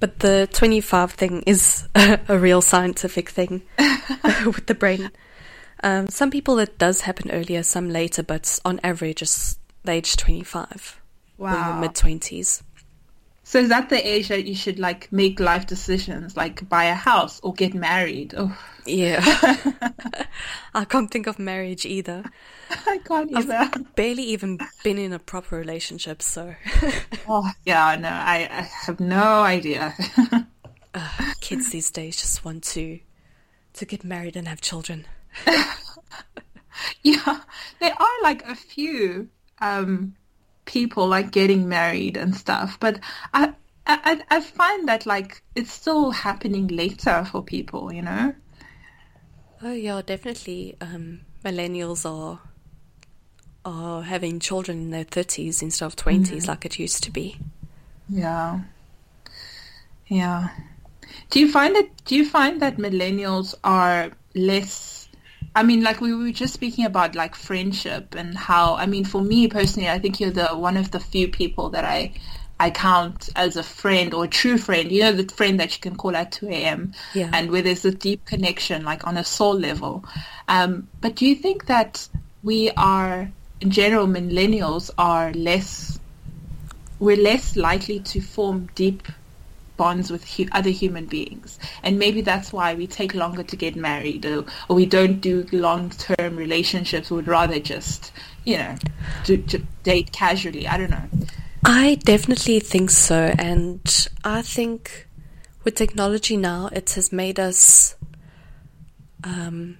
[0.00, 3.62] but the 25 thing is a, real scientific thing
[4.46, 5.10] with the brain.
[5.82, 10.16] Um, some people it does happen earlier, some later, but on average it's the age
[10.16, 11.00] 25
[11.38, 11.80] or Wow.
[11.80, 12.62] mid 20s.
[13.48, 16.94] So is that the age that you should like make life decisions, like buy a
[16.94, 18.34] house or get married?
[18.36, 19.22] Oh, Yeah.
[20.74, 22.24] I can't think of marriage either.
[22.86, 23.54] I can't either.
[23.54, 26.56] I've barely even been in a proper relationship, so
[27.26, 29.94] Oh, yeah, no, I, I have no idea.
[31.40, 33.00] kids these days just want to
[33.72, 35.06] to get married and have children.
[37.02, 37.40] yeah,
[37.80, 39.30] there are like a few
[39.62, 40.16] um,
[40.68, 43.00] people like getting married and stuff, but
[43.32, 43.54] I,
[43.86, 48.34] I I find that like it's still happening later for people, you know.
[49.62, 50.76] Oh yeah, definitely.
[50.80, 52.40] Um, millennials are
[53.64, 57.38] are having children in their thirties instead of 20s like it used to be.
[58.08, 58.60] Yeah.
[60.06, 60.48] Yeah.
[61.30, 61.88] Do you find that?
[62.04, 64.97] do you find that millennials are less
[65.58, 69.20] I mean like we were just speaking about like friendship and how I mean for
[69.20, 72.12] me personally I think you're the one of the few people that I
[72.60, 75.80] I count as a friend or a true friend, you know, the friend that you
[75.80, 76.92] can call at 2 a.m.
[77.14, 77.30] Yeah.
[77.32, 80.04] and where there's a deep connection, like on a soul level.
[80.48, 82.08] Um, but do you think that
[82.42, 86.00] we are, in general, millennials are less,
[86.98, 89.06] we're less likely to form deep
[89.78, 91.58] bonds with hu- other human beings.
[91.82, 95.46] And maybe that's why we take longer to get married or, or we don't do
[95.52, 97.10] long-term relationships.
[97.10, 98.12] We'd rather just,
[98.44, 98.76] you know,
[99.24, 100.68] do, to date casually.
[100.68, 101.08] I don't know.
[101.64, 105.08] I definitely think so, and I think
[105.64, 107.96] with technology now, it has made us.
[109.24, 109.78] Um,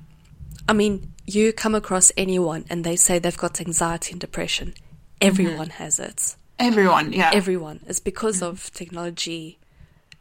[0.69, 4.75] I mean, you come across anyone and they say they've got anxiety and depression.
[5.21, 6.37] Everyone has it.
[6.59, 7.31] Everyone, yeah.
[7.33, 7.81] Everyone.
[7.87, 9.58] It's because of technology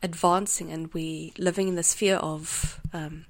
[0.03, 3.25] advancing and we living in this fear of um,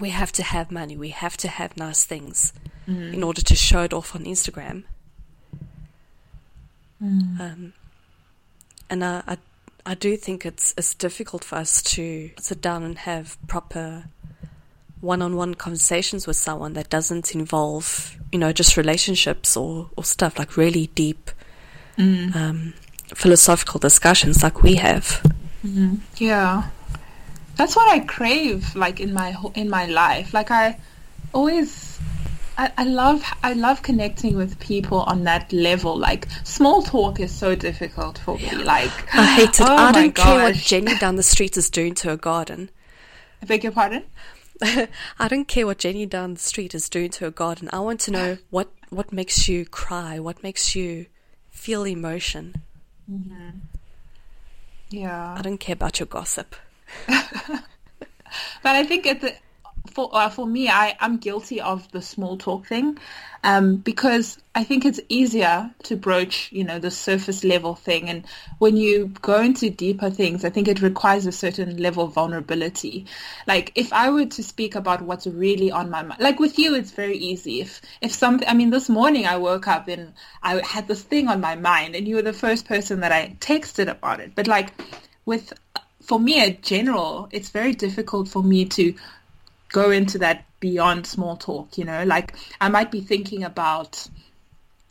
[0.00, 2.52] we have to have money, we have to have nice things
[3.12, 4.84] in order to show it off on Instagram.
[7.40, 7.72] Um,
[8.88, 9.38] and I, I,
[9.84, 14.04] I do think it's it's difficult for us to sit down and have proper
[15.00, 20.56] one-on-one conversations with someone that doesn't involve, you know, just relationships or, or stuff like
[20.56, 21.30] really deep
[22.34, 22.74] um,
[23.14, 25.22] philosophical discussions like we have.
[25.66, 25.94] Mm-hmm.
[26.16, 26.68] Yeah,
[27.56, 28.74] that's what I crave.
[28.76, 30.78] Like in my whole- in my life, like I
[31.32, 31.98] always,
[32.56, 35.96] I, I love I love connecting with people on that level.
[35.98, 38.50] Like small talk is so difficult for me.
[38.54, 39.60] Like I hate it.
[39.68, 40.54] Oh I don't care what.
[40.54, 42.70] Jenny down the street is doing to her garden.
[43.42, 44.04] I beg your pardon.
[44.62, 47.68] I don't care what Jenny down the street is doing to her garden.
[47.72, 51.06] I want to know what, what makes you cry, what makes you
[51.50, 52.62] feel emotion.
[53.10, 53.50] Mm-hmm.
[54.88, 56.54] Yeah, I don't care about your gossip.
[57.06, 57.66] but
[58.64, 59.32] I think it's a,
[59.96, 62.98] for uh, for me, I I'm guilty of the small talk thing,
[63.42, 68.26] um, because I think it's easier to broach, you know, the surface level thing, and
[68.58, 73.06] when you go into deeper things, I think it requires a certain level of vulnerability.
[73.46, 76.74] Like if I were to speak about what's really on my mind, like with you,
[76.74, 77.62] it's very easy.
[77.62, 81.28] If if something, I mean, this morning I woke up and I had this thing
[81.28, 84.32] on my mind, and you were the first person that I texted about it.
[84.34, 84.74] But like
[85.24, 85.54] with
[86.06, 88.94] for me in general, it's very difficult for me to
[89.72, 94.08] go into that beyond small talk, you know, like I might be thinking about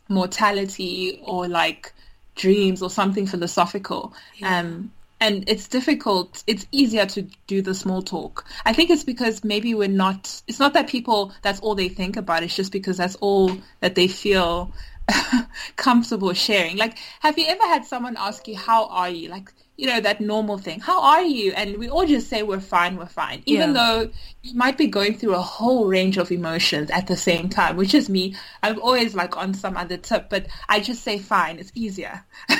[0.08, 1.92] mortality or like
[2.34, 4.14] dreams or something philosophical.
[4.42, 6.44] Um, and it's difficult.
[6.46, 8.44] It's easier to do the small talk.
[8.66, 12.16] I think it's because maybe we're not, it's not that people, that's all they think
[12.16, 12.42] about.
[12.42, 14.72] It's just because that's all that they feel
[15.76, 16.76] comfortable sharing.
[16.76, 19.30] Like, have you ever had someone ask you, how are you?
[19.30, 20.80] Like, you know, that normal thing.
[20.80, 21.52] How are you?
[21.52, 23.42] And we all just say we're fine, we're fine.
[23.46, 24.02] Even Yeah.
[24.02, 24.10] though
[24.42, 27.94] you might be going through a whole range of emotions at the same time, which
[27.94, 28.34] is me.
[28.62, 31.58] I'm always like on some other tip, but I just say fine.
[31.58, 32.24] It's easier.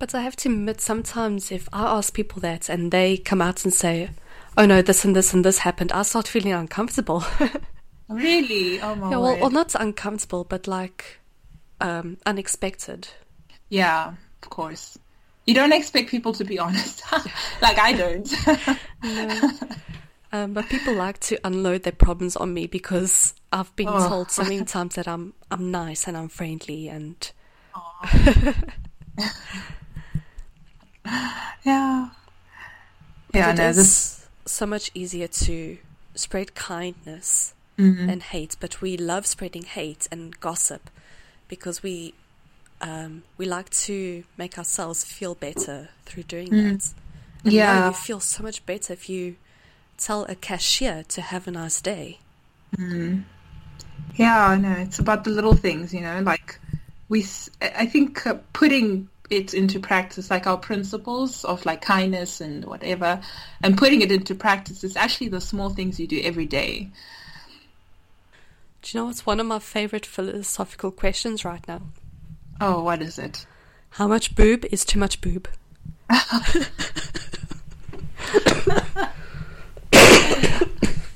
[0.00, 3.64] But I have to admit, sometimes if I ask people that and they come out
[3.64, 4.08] and say,
[4.56, 7.22] oh no, this and this and this happened, I start feeling uncomfortable.
[8.08, 8.80] really?
[8.80, 11.20] Oh my yeah, well, or not uncomfortable, but like
[11.82, 13.08] um, unexpected.
[13.68, 14.98] Yeah, of course.
[15.50, 17.02] You don't expect people to be honest.
[17.60, 18.32] like I don't.
[20.32, 24.08] Um, but people like to unload their problems on me because I've been Oh.
[24.08, 27.16] told so many times that I'm I'm nice and I'm friendly and
[31.64, 32.10] yeah.
[33.32, 35.78] But Yeah, it no, is this so much easier to
[36.14, 38.06] spread kindness Mm-hmm.
[38.08, 40.90] than hate, but we love spreading hate and gossip
[41.48, 42.12] because we
[42.80, 46.60] um, we like to make ourselves feel better through doing that.
[46.62, 46.92] And
[47.44, 47.52] Mm.
[47.52, 47.88] Yeah.
[47.88, 49.36] you feel so much better if you
[49.96, 52.18] tell a cashier to have a nice day.
[54.16, 54.72] Yeah, I know.
[54.72, 56.58] It's about the little things, you know, like
[57.08, 57.24] we,
[57.60, 63.20] I think uh, putting it into practice, like our principles of like kindness and whatever,
[63.62, 64.84] and putting it into practice.
[64.84, 66.90] is actually the small things you do every day.
[68.82, 71.82] Do you know what's one of my favorite philosophical questions right now?
[72.60, 73.46] Oh, what is it?
[73.90, 75.48] How much boob is too much boob?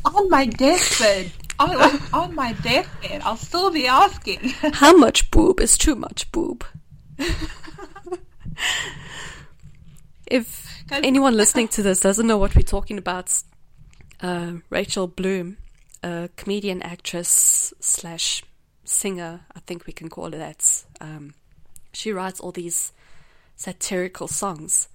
[0.05, 4.38] on my deathbed, on, on my deathbed, I'll still be asking.
[4.72, 6.64] How much boob is too much boob?
[10.26, 13.30] if anyone listening to this doesn't know what we're talking about,
[14.22, 15.59] uh, Rachel Bloom,
[16.03, 18.42] a comedian, actress slash
[18.85, 20.85] singer, I think we can call her that.
[21.01, 21.35] Um,
[21.93, 22.93] she writes all these
[23.57, 24.89] satirical songs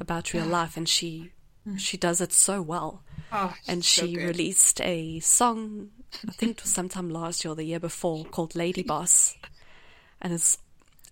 [0.00, 1.32] about real life, and she
[1.76, 3.02] she does it so well.
[3.30, 4.24] Oh, and she good.
[4.24, 5.90] released a song,
[6.26, 9.36] I think it was sometime last year or the year before, called Lady Boss,
[10.20, 10.58] and it's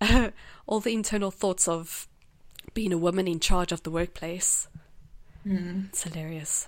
[0.65, 2.07] all the internal thoughts of
[2.73, 4.67] being a woman in charge of the workplace.
[5.89, 6.67] It's hilarious.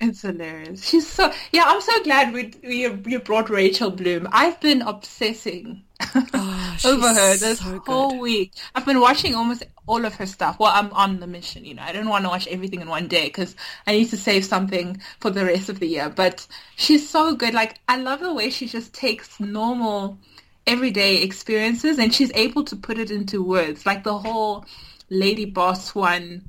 [0.00, 0.86] It's hilarious.
[0.88, 1.64] She's so yeah.
[1.66, 4.28] I'm so glad we we you brought Rachel Bloom.
[4.30, 5.82] I've been obsessing
[6.14, 8.52] Oh, over her this so whole week.
[8.76, 10.60] I've been watching almost all of her stuff.
[10.60, 11.82] Well, I'm on the mission, you know.
[11.82, 13.56] I don't want to watch everything in one day because
[13.88, 16.08] I need to save something for the rest of the year.
[16.08, 16.46] But
[16.76, 17.52] she's so good.
[17.52, 20.18] Like I love the way she just takes normal,
[20.64, 23.84] everyday experiences and she's able to put it into words.
[23.84, 24.64] Like the whole
[25.10, 26.48] lady boss one.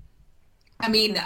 [0.79, 1.19] I mean.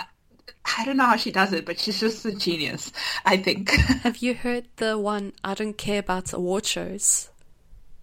[0.65, 2.91] I don't know how she does it, but she's just a genius,
[3.25, 3.69] I think.
[4.03, 7.29] Have you heard the one I don't care about award shows?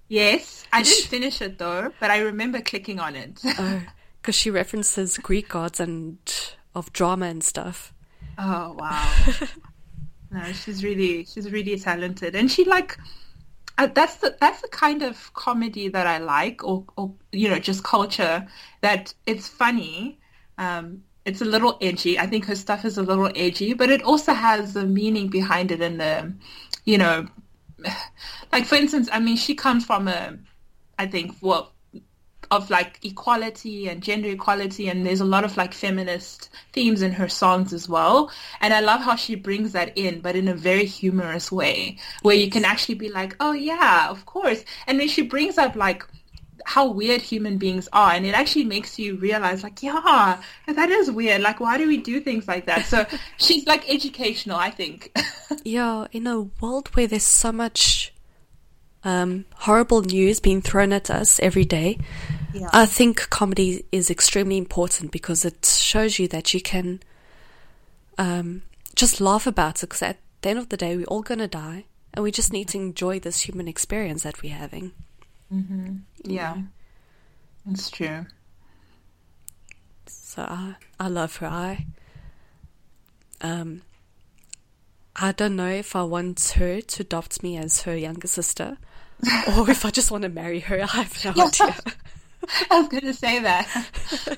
[0.08, 3.40] yes, I didn't finish it though, but I remember clicking on it.
[3.58, 3.82] Oh,
[4.20, 6.18] because she references Greek gods and
[6.74, 7.94] of drama and stuff.
[8.36, 9.24] Oh wow!
[10.30, 12.98] no, she's really she's really talented, and she like
[13.78, 17.58] uh, that's the that's the kind of comedy that I like, or or you know
[17.58, 18.46] just culture
[18.82, 20.18] that it's funny.
[20.58, 22.18] Um, it's a little edgy.
[22.18, 25.70] I think her stuff is a little edgy, but it also has the meaning behind
[25.70, 26.33] it, and the
[26.85, 27.26] you know,
[28.53, 30.37] like for instance, I mean, she comes from a,
[30.99, 31.72] I think well
[32.51, 37.12] of like equality and gender equality and there's a lot of like feminist themes in
[37.12, 38.28] her songs as well.
[38.61, 42.35] And i love how she brings that in but in a very humorous way where
[42.35, 44.64] you can actually be like oh yeah of course.
[44.89, 46.05] And then she brings up like
[46.64, 51.11] how weird human beings are and it actually makes you realize like yeah that is
[51.11, 53.06] weird like why do we do things like that so
[53.38, 55.12] she's like educational i think
[55.64, 58.12] Yeah, in a world where there's so much
[59.02, 61.98] um, horrible news being thrown at us every day,
[62.52, 62.68] Yeah.
[62.72, 67.00] I think comedy is extremely important because it shows you that you can
[68.18, 68.62] um,
[68.94, 69.88] just laugh about it.
[69.88, 72.52] Because at the end of the day, we're all going to die, and we just
[72.52, 74.92] need to enjoy this human experience that we're having.
[76.24, 76.57] Yeah
[77.70, 78.26] it's true
[80.07, 81.46] So I, I love her.
[81.46, 81.86] I,
[83.40, 83.82] um,
[85.16, 88.78] I don't know if I want her to adopt me as her younger sister,
[89.57, 90.80] or if I just want to marry her.
[90.82, 91.76] I have no idea.
[92.70, 93.68] I was going to say that.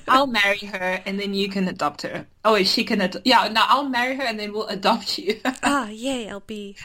[0.07, 2.27] I'll marry her and then you can adopt her.
[2.43, 3.25] Oh, she can adopt.
[3.25, 5.39] Yeah, no, I'll marry her and then we'll adopt you.
[5.63, 6.29] ah, yay!
[6.29, 6.75] I'll be.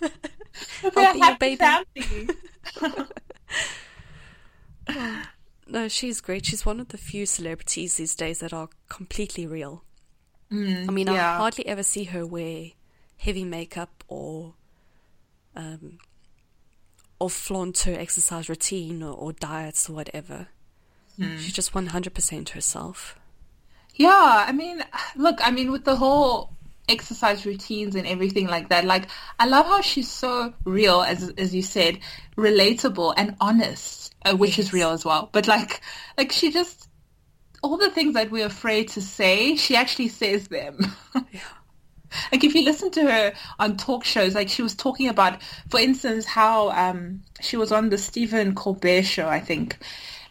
[0.96, 1.84] I'll a be your baby.
[5.66, 6.46] No, she's great.
[6.46, 9.84] She's one of the few celebrities these days that are completely real.
[10.88, 12.70] I mean, I hardly ever see her wear
[13.18, 14.54] heavy makeup or,
[15.54, 15.98] um,
[17.20, 20.48] or flaunt her exercise routine or, or diets or whatever.
[21.38, 23.16] She's just one hundred percent herself.
[23.94, 24.82] Yeah, I mean,
[25.16, 26.56] look, I mean, with the whole
[26.90, 29.06] exercise routines and everything like that, like,
[29.38, 31.98] I love how she's so real, as as you said,
[32.36, 35.28] relatable and honest, uh, which is real as well.
[35.32, 35.80] But like,
[36.18, 36.88] like she just
[37.62, 40.78] all the things that we're afraid to say, she actually says them.
[41.32, 41.40] yeah.
[42.32, 45.78] Like if you listen to her on talk shows, like she was talking about, for
[45.78, 49.78] instance, how um, she was on the Stephen Colbert show, I think,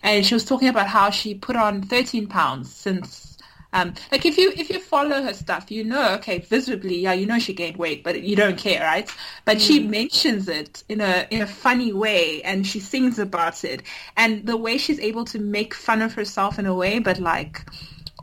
[0.03, 3.28] and she was talking about how she put on 13 pounds since,
[3.71, 7.27] um, like if you if you follow her stuff, you know, okay, visibly, yeah, you
[7.27, 9.07] know she gained weight, but you don't care, right?
[9.45, 13.83] But she mentions it in a in a funny way, and she sings about it,
[14.17, 17.63] and the way she's able to make fun of herself in a way, but like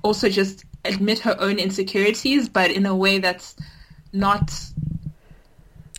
[0.02, 3.54] also just admit her own insecurities, but in a way that's
[4.12, 4.52] not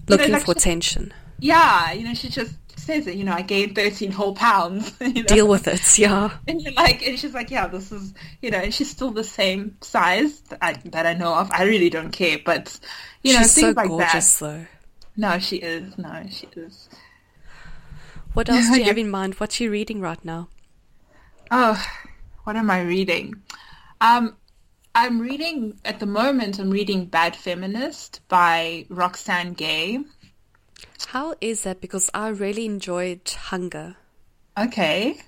[0.09, 1.13] Looking like for she- attention.
[1.39, 2.55] yeah, you know, she just
[2.87, 4.93] says it, you know, I gained 13 whole pounds.
[5.01, 5.23] You know?
[5.23, 6.31] Deal with it, yeah.
[6.47, 9.23] And you're like, and she's like, yeah, this is, you know, and she's still the
[9.23, 11.51] same size that I, that I know of.
[11.51, 12.79] I really don't care, but,
[13.23, 14.45] you know, She's things so like gorgeous, that.
[14.45, 14.65] though.
[15.15, 15.97] No, she is.
[15.97, 16.89] No, she is.
[18.33, 19.35] What else do you have in mind?
[19.35, 20.47] What are you reading right now?
[21.51, 21.83] Oh,
[22.43, 23.35] what am I reading?
[24.01, 24.35] Um,
[24.95, 26.59] I'm reading at the moment.
[26.59, 29.99] I'm reading Bad Feminist by Roxane Gay.
[31.07, 31.81] How is that?
[31.81, 33.95] Because I really enjoyed Hunger.
[34.57, 35.21] Okay.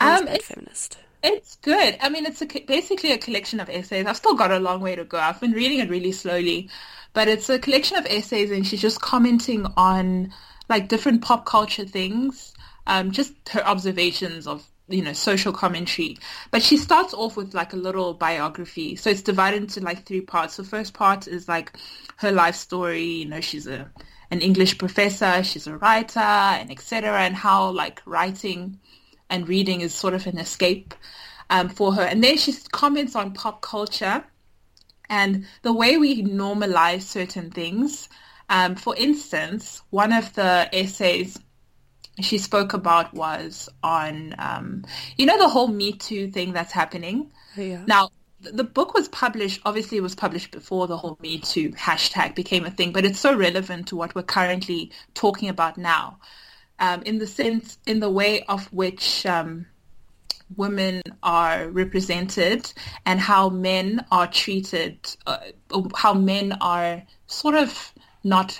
[0.00, 0.98] Um, it's- Feminist?
[1.24, 1.96] It's good.
[2.00, 4.06] I mean, it's a, basically a collection of essays.
[4.06, 5.18] I've still got a long way to go.
[5.18, 6.68] I've been reading it really slowly,
[7.12, 10.32] but it's a collection of essays, and she's just commenting on
[10.68, 12.52] like different pop culture things,
[12.88, 16.18] um, just her observations of you know social commentary.
[16.50, 20.22] But she starts off with like a little biography, so it's divided into like three
[20.22, 20.56] parts.
[20.56, 21.76] The first part is like
[22.16, 23.04] her life story.
[23.04, 23.88] You know, she's a
[24.32, 27.20] an English professor, she's a writer, and etc.
[27.20, 28.80] And how like writing
[29.28, 30.94] and reading is sort of an escape
[31.50, 32.02] um, for her.
[32.02, 34.24] And then she comments on pop culture
[35.10, 38.08] and the way we normalize certain things.
[38.48, 41.38] Um, for instance, one of the essays
[42.20, 44.84] she spoke about was on, um,
[45.18, 47.30] you know, the whole Me Too thing that's happening.
[47.56, 47.84] Yeah.
[47.86, 48.08] Now,
[48.42, 52.64] the book was published, obviously it was published before the whole Me Too hashtag became
[52.64, 56.18] a thing, but it's so relevant to what we're currently talking about now.
[56.78, 59.66] Um, in the sense, in the way of which um,
[60.56, 62.72] women are represented
[63.06, 65.38] and how men are treated, uh,
[65.94, 67.92] how men are sort of
[68.24, 68.58] not,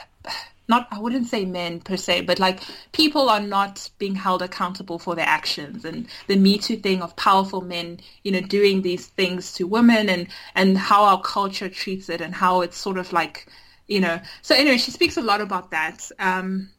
[0.73, 2.61] not, I wouldn't say men per se, but like
[2.93, 7.15] people are not being held accountable for their actions and the Me Too thing of
[7.17, 12.09] powerful men, you know, doing these things to women and, and how our culture treats
[12.09, 13.47] it and how it's sort of like,
[13.87, 16.11] you know, so anyway, she speaks a lot about that.
[16.19, 16.71] Um,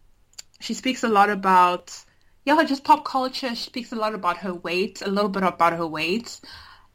[0.59, 1.85] she speaks a lot about
[2.45, 3.49] yeah just pop culture.
[3.49, 6.39] She speaks a lot about her weight a little bit about her weight.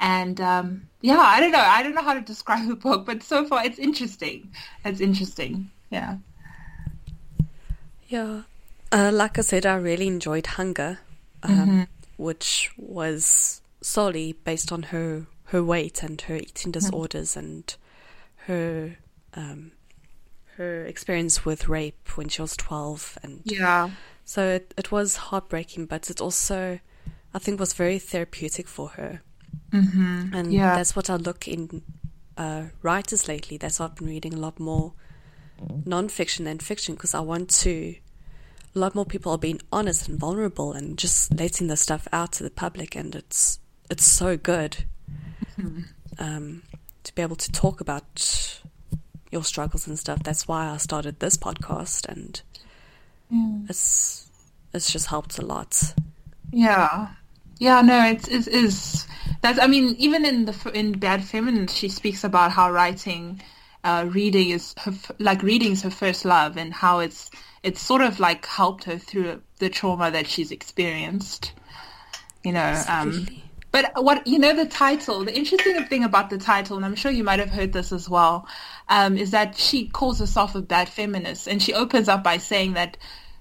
[0.01, 1.67] And um, yeah i don't know.
[1.79, 4.53] I don't know how to describe the book but so far it's interesting.
[4.85, 5.71] It's interesting.
[5.91, 6.19] Yeah
[8.09, 8.43] Yeah.
[8.91, 10.99] Uh, like I said, I really enjoyed Hunger,
[11.43, 11.87] um,
[12.17, 17.75] which was solely based on her her weight and her eating disorders and
[18.47, 18.97] her
[19.35, 19.73] um,
[20.57, 23.91] her experience with rape when she was twelve, and yeah
[24.25, 26.81] so it, it was heartbreaking, but it also
[27.33, 29.23] I think was very therapeutic for her,
[29.71, 30.35] mm-hmm.
[30.35, 30.77] and Yeah.
[30.77, 31.83] that's what I look in
[32.37, 33.57] uh, writers lately.
[33.57, 34.93] That's what I've been reading a lot more
[35.85, 37.97] non-fiction than fiction because I want to.
[38.75, 42.33] A lot more people are being honest and vulnerable and just letting the stuff out
[42.33, 43.59] to the public, and it's
[43.91, 44.85] it's so good
[46.19, 46.63] um,
[47.05, 48.61] to be able to talk about
[49.31, 50.23] your struggles and stuff.
[50.23, 52.41] That's why I started this podcast, and
[53.69, 54.29] it's
[54.73, 55.95] it's just helped a lot.
[56.53, 57.09] Yeah,
[57.59, 59.07] yeah, no, it's it is
[59.43, 59.59] that's.
[59.59, 63.43] I mean, even in the in Bad Feminist, she speaks about how writing,
[63.85, 67.31] uh, reading is her f- like reading is her first love, and how it's
[67.63, 71.53] it's sort of like helped her through the trauma that she's experienced.
[72.45, 73.27] You know, um,
[73.71, 75.25] but what you know, the title.
[75.25, 78.09] The interesting thing about the title, and I'm sure you might have heard this as
[78.09, 78.47] well,
[78.89, 82.75] um, is that she calls herself a bad feminist, and she opens up by saying
[82.75, 82.97] that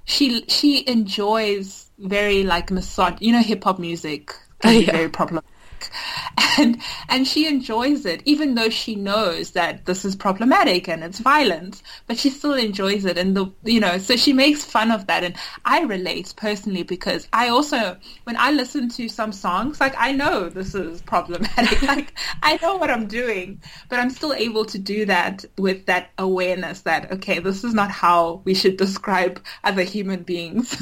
[0.05, 4.91] she she enjoys very like misog, you know, hip hop music Yeah.
[4.91, 5.49] very problematic,
[6.57, 11.19] and and she enjoys it, even though she knows that this is problematic and it's
[11.19, 15.07] violent, but she still enjoys it, and the you know, so she makes fun of
[15.07, 19.95] that, and I relate personally because I also when I listen to some songs, like
[19.97, 22.13] I know this is problematic, like
[22.43, 26.81] I know what I'm doing, but I'm still able to do that with that awareness
[26.81, 30.81] that okay, this is not how we should describe other human beings,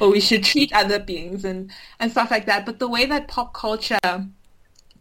[0.00, 1.70] or we should treat other beings, and
[2.00, 2.66] and stuff like that.
[2.66, 3.98] But the way that pop culture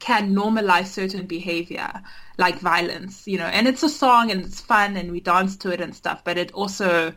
[0.04, 1.89] can normalize certain behavior
[2.38, 5.72] like violence, you know, and it's a song and it's fun and we dance to
[5.72, 7.14] it and stuff, but it also,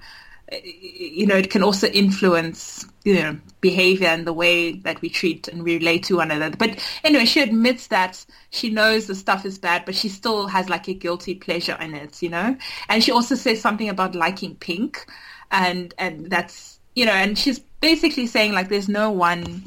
[0.53, 5.49] you know, it can also influence, you know, behavior and the way that we treat
[5.49, 6.57] and relate to one another.
[6.57, 10.69] But anyway, she admits that she knows the stuff is bad, but she still has
[10.69, 12.57] like a guilty pleasure in it, you know,
[12.89, 15.07] and she also says something about liking pink
[15.51, 19.65] and, and that's, you know, and she's basically saying like there's no one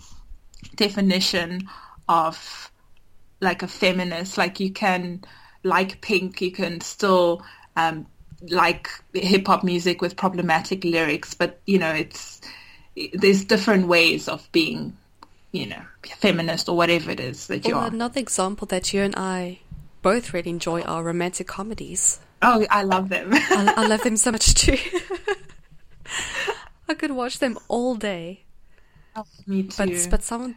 [0.75, 1.67] definition
[2.07, 2.68] of
[3.41, 4.37] like a feminist.
[4.37, 5.23] Like you can
[5.63, 7.43] like pink, you can still
[7.75, 8.05] um,
[8.49, 12.41] like hip hop music with problematic lyrics, but you know it's
[13.13, 14.97] there's different ways of being,
[15.51, 15.81] you know,
[16.17, 17.87] feminist or whatever it is that you Well, are.
[17.87, 19.59] another example that you and I
[20.01, 22.19] both really enjoy are romantic comedies.
[22.41, 23.29] Oh, I love them.
[23.33, 24.77] I, I love them so much too.
[26.89, 28.43] I could watch them all day.
[29.45, 29.75] Me too.
[29.77, 30.55] But but some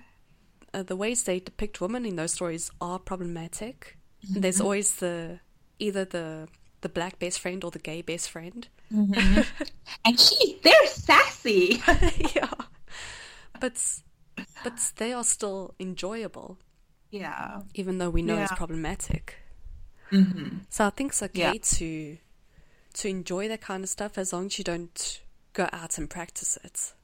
[0.75, 3.99] uh, the ways they depict women in those stories are problematic.
[4.35, 4.61] There's Mm-hmm.
[4.61, 5.41] always the
[5.79, 6.49] either the
[6.81, 8.68] the black best friend or the gay best friend.
[10.05, 11.83] and she, they're sassy.
[12.35, 12.49] yeah,
[13.61, 14.03] but
[14.62, 16.59] but they are still enjoyable.
[17.11, 17.62] Yeah.
[17.75, 18.57] even though we know it's Yeah.
[18.57, 19.37] problematic.
[20.11, 21.55] hmm So I think it's okay Yeah.
[21.59, 22.18] to
[22.95, 25.23] to enjoy that kind of stuff as long as you don't
[25.55, 26.95] go out and practice it.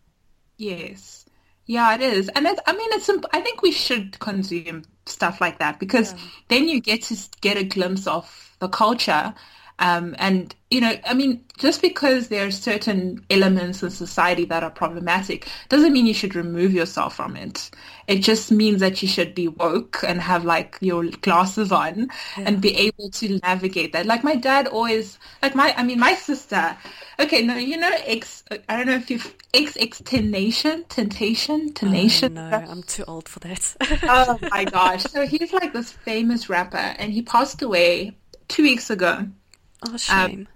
[0.58, 1.24] Yes.
[1.68, 2.30] Yeah, it is.
[2.30, 6.14] And it's, I mean, it's, I think we should consume stuff like that because
[6.48, 9.34] then you get to get a glimpse of the culture.
[9.80, 14.64] Um, and, you know, I mean, just because there are certain elements in society that
[14.64, 17.70] are problematic doesn't mean you should remove yourself from it.
[18.08, 22.60] It just means that you should be woke and have like your glasses on and
[22.60, 24.06] be able to navigate that.
[24.06, 26.76] Like my dad always, like my, I mean, my sister,
[27.20, 32.34] okay, no, you know, X, I don't know if you've, XX Tenation, Temptation, Oh, Tenation.
[32.34, 33.76] no, I'm too old for that.
[34.08, 35.04] oh my gosh.
[35.04, 38.16] So he's like this famous rapper and he passed away
[38.48, 39.26] two weeks ago.
[39.86, 40.48] Oh, shame.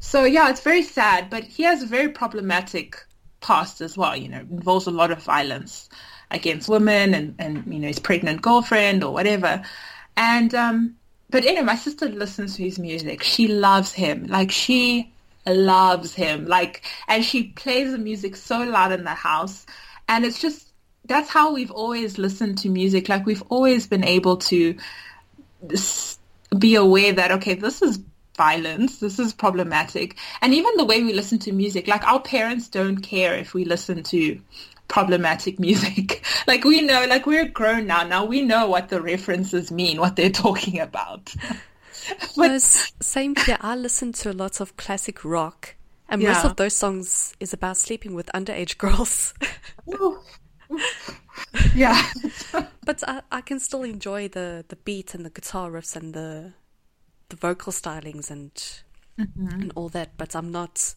[0.00, 3.04] So yeah, it's very sad, but he has a very problematic
[3.40, 5.88] past as well, you know, involves a lot of violence
[6.30, 9.62] against women and, and you know, his pregnant girlfriend or whatever.
[10.16, 10.96] And um
[11.30, 13.22] but anyway, my sister listens to his music.
[13.22, 14.26] She loves him.
[14.26, 15.12] Like she
[15.46, 16.46] loves him.
[16.46, 19.66] Like and she plays the music so loud in the house.
[20.08, 20.68] And it's just
[21.06, 23.08] that's how we've always listened to music.
[23.08, 24.76] Like we've always been able to
[26.58, 27.98] be aware that okay, this is
[28.36, 32.68] violence, this is problematic, and even the way we listen to music, like our parents
[32.68, 34.40] don't care if we listen to
[34.88, 36.24] problematic music.
[36.46, 38.02] like we know, like we're grown now.
[38.02, 41.34] Now we know what the references mean, what they're talking about.
[42.36, 43.56] No, s- same here.
[43.62, 45.74] I listen to a lot of classic rock,
[46.06, 49.32] and most of those songs is about sleeping with underage girls.
[51.74, 52.02] yeah,
[52.84, 56.52] but I, I can still enjoy the, the beat and the guitar riffs and the
[57.34, 58.52] the vocal stylings and
[59.36, 60.16] and all that.
[60.16, 60.94] But I'm not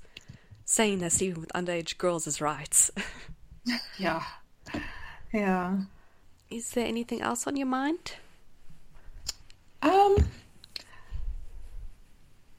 [0.65, 2.89] saying that sleeping with underage girls is right.
[3.97, 4.23] yeah,
[5.33, 5.77] yeah.
[6.49, 8.13] is there anything else on your mind?
[9.81, 10.17] Um.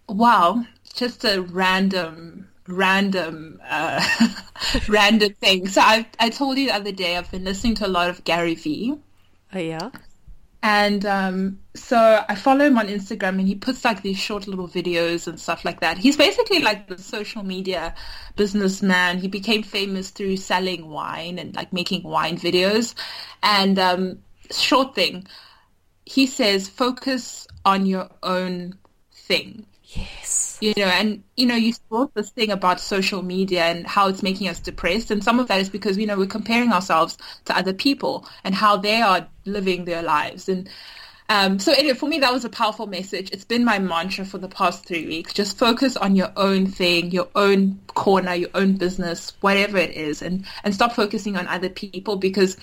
[0.09, 0.64] Wow,
[0.95, 4.03] just a random, random, uh,
[4.89, 5.68] random thing.
[5.68, 8.24] So I, I told you the other day I've been listening to a lot of
[8.24, 8.95] Gary Vee,
[9.55, 9.91] Oh yeah.
[10.63, 14.69] And um, so I follow him on Instagram, and he puts like these short little
[14.69, 15.99] videos and stuff like that.
[15.99, 17.95] He's basically like the social media
[18.37, 19.19] businessman.
[19.19, 22.95] He became famous through selling wine and like making wine videos,
[23.43, 24.19] and um,
[24.51, 25.27] short thing.
[26.05, 28.79] He says focus on your own
[29.13, 30.48] thing Yes.
[30.61, 34.23] You know, and you know, you spoke this thing about social media and how it's
[34.23, 37.57] making us depressed, and some of that is because you know we're comparing ourselves to
[37.57, 40.69] other people and how they are living their lives, and
[41.31, 43.31] um, so anyway, for me that was a powerful message.
[43.33, 45.35] It's been my mantra for the past three weeks.
[45.35, 50.23] Just focus on your own thing, your own corner, your own business, whatever it is,
[50.23, 52.57] and and stop focusing on other people because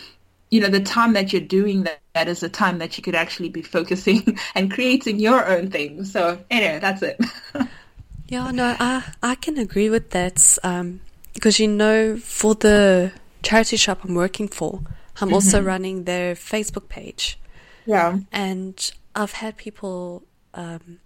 [0.51, 3.15] you know, the time that you're doing that, that is the time that you could
[3.15, 6.03] actually be focusing and creating your own thing.
[6.05, 7.19] So anyway, that's it.
[8.27, 10.57] Yeah, no, I I can agree with that.
[10.63, 11.01] Um,
[11.33, 13.11] because you know, for the
[13.43, 14.81] charity shop I'm working for,
[15.21, 17.39] I'm also running their Facebook page,
[17.85, 18.17] yeah.
[18.31, 20.23] and I've had people
[20.53, 20.99] um,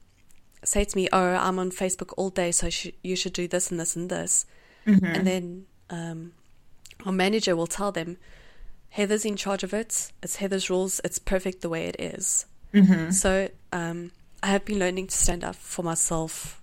[0.64, 3.72] say to me, "Oh, I'm on Facebook all day, so sh- you should do this
[3.72, 4.46] and this and this,"
[5.16, 6.32] and then um,
[7.06, 8.18] our manager will tell them,
[8.90, 10.12] "Heather's in charge of it.
[10.24, 11.02] It's Heather's rules.
[11.04, 12.46] It's perfect the way it is."
[13.12, 14.12] So um,
[14.44, 16.59] I have been learning to stand up for myself,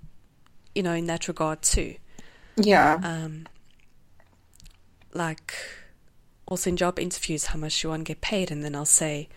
[0.76, 1.96] you know, in that regard too.
[2.56, 3.00] Yeah.
[3.02, 3.46] Um,
[5.12, 5.54] like
[6.46, 9.28] also in job interviews, how much you want to get paid, and then I'll say,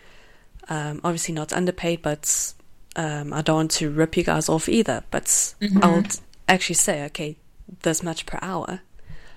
[0.69, 2.53] um, obviously not underpaid, but
[2.95, 5.03] um, I don't want to rip you guys off either.
[5.11, 6.03] But I'll
[6.47, 7.37] actually say, okay,
[7.81, 8.81] this much per hour.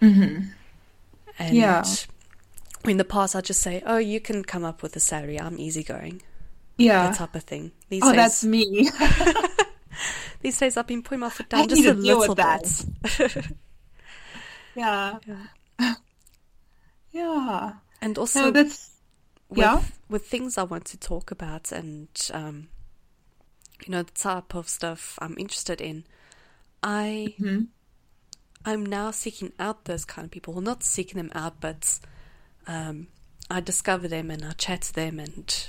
[0.01, 0.49] Mm-hmm.
[1.39, 1.85] And Yeah.
[2.85, 5.41] in the past, I just say, oh, you can come up with a salary.
[5.41, 6.23] I'm easygoing.
[6.77, 7.09] yeah.
[7.09, 7.73] That type of thing.
[7.89, 8.91] These Oh, days, that's me.
[10.41, 12.85] these days I've been putting my foot I down just need a little bit.
[14.75, 15.19] yeah.
[17.11, 17.73] Yeah.
[18.01, 18.91] And also, No, that's
[19.49, 19.83] with, yeah.
[20.09, 22.69] with things I want to talk about and um,
[23.85, 26.05] you know the type of stuff I'm interested in,
[26.83, 27.65] I Mm-hmm.
[28.65, 30.55] I'm now seeking out those kind of people.
[30.55, 31.99] Well, not seeking them out, but
[32.69, 33.09] um,
[33.51, 35.19] I discover them and I chat to them.
[35.21, 35.67] And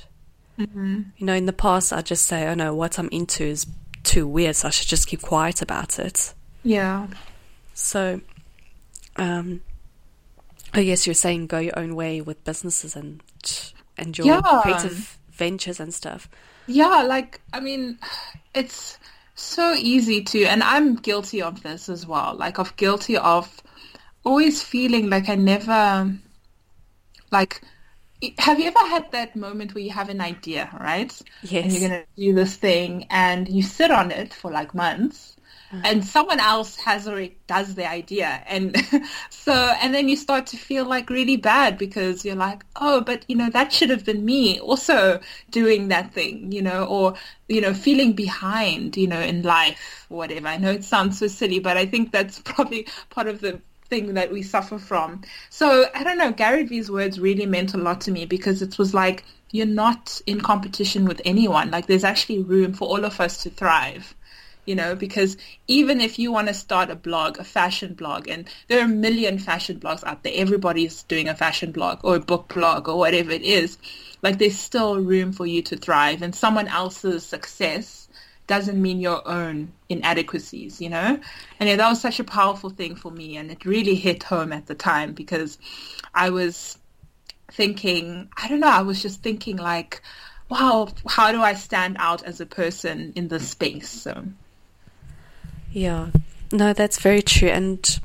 [0.60, 1.02] Mm-hmm.
[1.18, 3.66] you know, in the past, I just say, "Oh no, what I'm into is
[4.04, 6.34] too weird, so I should just keep quiet about it."
[6.64, 7.08] Yeah.
[7.74, 8.22] So,
[9.16, 9.62] um,
[10.74, 13.22] I guess you're saying go your own way with businesses and
[13.98, 14.62] and your Yeah.
[14.62, 16.30] creative ventures and stuff.
[16.68, 18.00] Yeah, like I mean,
[18.54, 18.98] it's
[19.36, 22.36] so easy to, and I'm guilty of this as well.
[22.36, 23.62] Like, of guilty of
[24.24, 26.14] always feeling like I never,
[27.32, 27.62] like,
[28.38, 31.12] have you ever had that moment where you have an idea, right?
[31.44, 31.64] Yes.
[31.64, 35.34] And you're going to do this thing and you sit on it for like months
[35.74, 35.82] mm.
[35.84, 38.76] and someone else has already does the idea and
[39.30, 43.26] so and then you start to feel like really bad because you're like oh but
[43.28, 45.20] you know that should have been me also
[45.52, 47.14] doing that thing you know or
[47.48, 51.60] you know feeling behind you know in life whatever i know it sounds so silly
[51.60, 53.60] but i think that's probably part of the
[53.94, 55.22] thing that we suffer from.
[55.50, 58.78] So i don't know gary vee's words really meant a lot to me because it
[58.80, 61.70] was like you're not in competition with anyone.
[61.70, 64.16] Like there's actually room for all of us to thrive
[64.66, 65.36] you know, because
[65.68, 69.00] even if you want to start a blog, a fashion blog, and there are a
[69.06, 72.98] million fashion blogs out there, everybody's doing a fashion blog or a book blog or
[72.98, 73.78] whatever it is,
[74.22, 78.03] like there's still room for you to thrive and someone else's success
[78.48, 81.20] doesn't mean your own inadequacies, you know?
[81.60, 84.52] And yeah, that was such a powerful thing for me and it really hit home
[84.52, 85.58] at the time because
[86.14, 86.78] I was
[87.52, 90.02] thinking, I don't know, I was just thinking like,
[90.50, 93.90] wow, how do I stand out as a person in this space?
[93.90, 94.26] So
[95.72, 96.10] Yeah,
[96.52, 97.50] no, that's very true.
[97.50, 98.00] And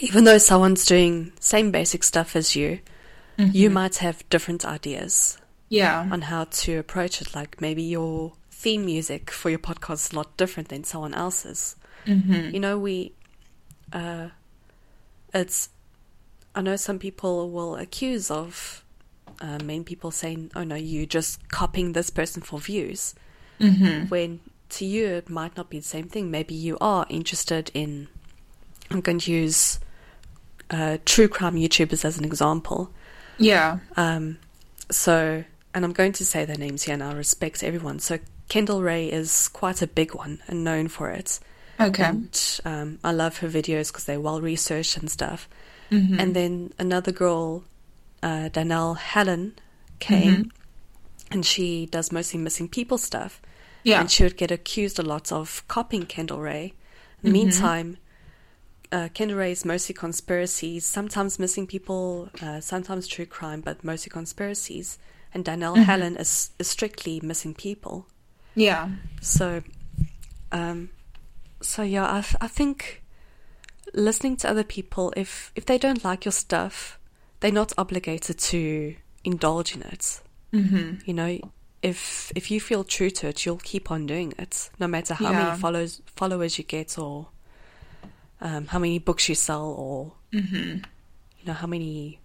[0.00, 2.80] even though someone's doing same basic stuff as you,
[3.36, 3.74] you mm-hmm.
[3.74, 7.34] might have different ideas yeah, on how to approach it.
[7.34, 8.32] Like maybe your
[8.64, 11.76] theme music for your podcast is a lot different than someone else's.
[12.06, 12.54] mm-hmm.
[12.54, 13.12] You know, we,
[13.92, 14.28] uh,
[15.34, 15.68] it's,
[16.54, 18.82] I know some people will accuse of
[19.42, 23.14] uh, main people saying, oh no, you're just copying this person for views.
[23.60, 24.08] Mm-hmm.
[24.08, 24.40] When
[24.70, 26.30] to you it might not be the same thing.
[26.30, 28.08] Maybe you are interested in,
[28.90, 29.78] I'm going to use
[30.70, 32.90] uh, true crime YouTubers as an example.
[33.36, 34.38] yeah, Um,
[34.90, 35.44] so,
[35.74, 37.98] and I'm going to say their names here and I respect everyone.
[37.98, 38.20] So,
[38.54, 41.40] Kendall Rae is quite a big one and known for it.
[41.80, 45.48] okay, And um, I love her videos because they're well researched and stuff.
[45.90, 46.20] mm-hmm.
[46.20, 47.64] And then another girl,
[48.22, 49.54] uh, Danelle Hallan,
[49.98, 50.52] came
[51.32, 53.42] and she does mostly missing people stuff.
[53.82, 56.74] yeah, And she would get accused a lot of copying Kendall Rae.
[57.24, 57.96] In the meantime,
[58.92, 64.10] uh, Kendall Rae is mostly conspiracies, sometimes missing people, uh, sometimes true crime, but mostly
[64.10, 64.96] conspiracies.
[65.32, 68.06] And Danelle Hallan is, is strictly missing people.
[68.54, 68.88] Yeah,
[69.20, 69.62] So,
[70.52, 70.90] um,
[71.60, 73.02] so yeah, I, th- I think
[73.92, 76.98] listening to other people, if if they don't like your stuff,
[77.40, 78.94] they're not obligated to
[79.24, 80.20] indulge in it.
[80.52, 80.96] mm-hmm.
[81.04, 81.38] You know,
[81.82, 85.30] if if you feel true to it, you'll keep on doing it, no matter how
[85.30, 85.44] Yeah.
[85.44, 87.28] many follows followers you get or
[88.40, 90.78] um, how many books you sell or Mm-hmm.
[91.38, 92.18] you know how many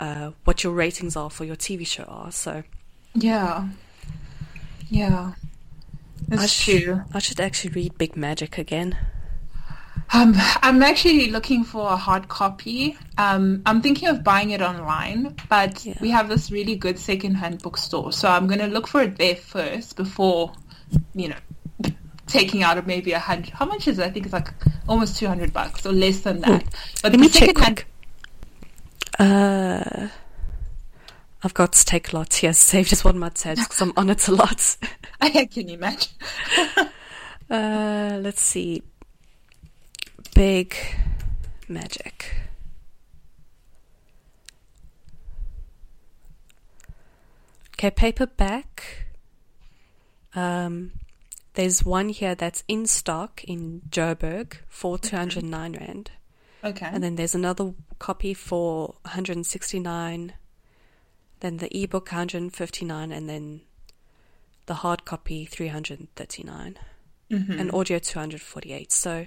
[0.00, 2.32] uh, what your ratings are for your TV show are.
[2.32, 2.62] So
[3.14, 3.68] yeah,
[4.90, 5.32] yeah.
[6.30, 7.02] I That's true.
[7.12, 8.96] I should actually read Big Magic again.
[10.12, 12.96] Um, I'm actually looking for a hard copy.
[13.18, 15.94] Um, I'm thinking of buying it online, but Yeah.
[16.00, 19.34] we have this really good secondhand bookstore, so I'm going to look for it there
[19.36, 20.52] first before,
[21.14, 21.90] you know,
[22.26, 23.50] taking out of maybe a hundred.
[23.50, 24.04] How much is it?
[24.04, 24.48] I think it's like
[24.88, 26.64] almost two hundred bucks or less than that.
[27.02, 27.86] But Let me the check quick.
[29.18, 30.08] Uh,
[31.44, 32.14] I've got Take lots.
[32.14, 34.76] Lot here saved as one my tabs because I'm on it a lot.
[35.20, 36.12] I can imagine.
[37.50, 38.82] Uh, let's see.
[40.34, 40.74] Big
[41.68, 42.34] Magic.
[47.74, 49.08] Okay, paperback.
[50.34, 50.92] Um,
[51.52, 56.10] there's one here that's in stock in Joburg for 209 Rand.
[56.64, 56.88] okay.
[56.90, 60.32] And then there's another copy for 169.
[61.44, 63.60] Then the ebook 159 and then
[64.64, 66.78] the hard copy 339
[67.30, 67.60] Mhm.
[67.60, 68.90] and audio 248.
[68.90, 69.26] So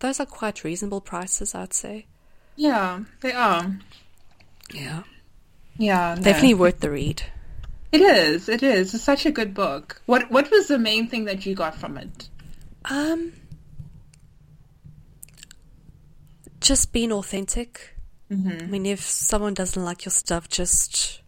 [0.00, 2.04] those are quite reasonable prices, I'd say.
[2.56, 3.74] Yeah, they are.
[4.70, 5.04] Yeah.
[5.78, 6.22] Yeah, no.
[6.22, 7.22] Definitely worth the read.
[7.90, 8.50] It is.
[8.50, 8.92] It is.
[8.92, 10.02] It's such a good book.
[10.04, 12.28] What What was the main thing that you got from it?
[12.84, 13.32] Um
[16.60, 17.93] just being authentic.
[18.34, 18.64] Mm-hmm.
[18.64, 21.20] I mean, if someone doesn't like your stuff, just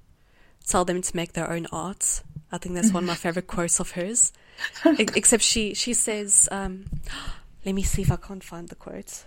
[0.67, 2.23] tell them to make their own art.
[2.51, 4.33] I think that's one of my favorite quotes of hers.
[4.87, 6.87] E- Except she she says, um,
[7.65, 9.25] "Let me see if I can't find the quote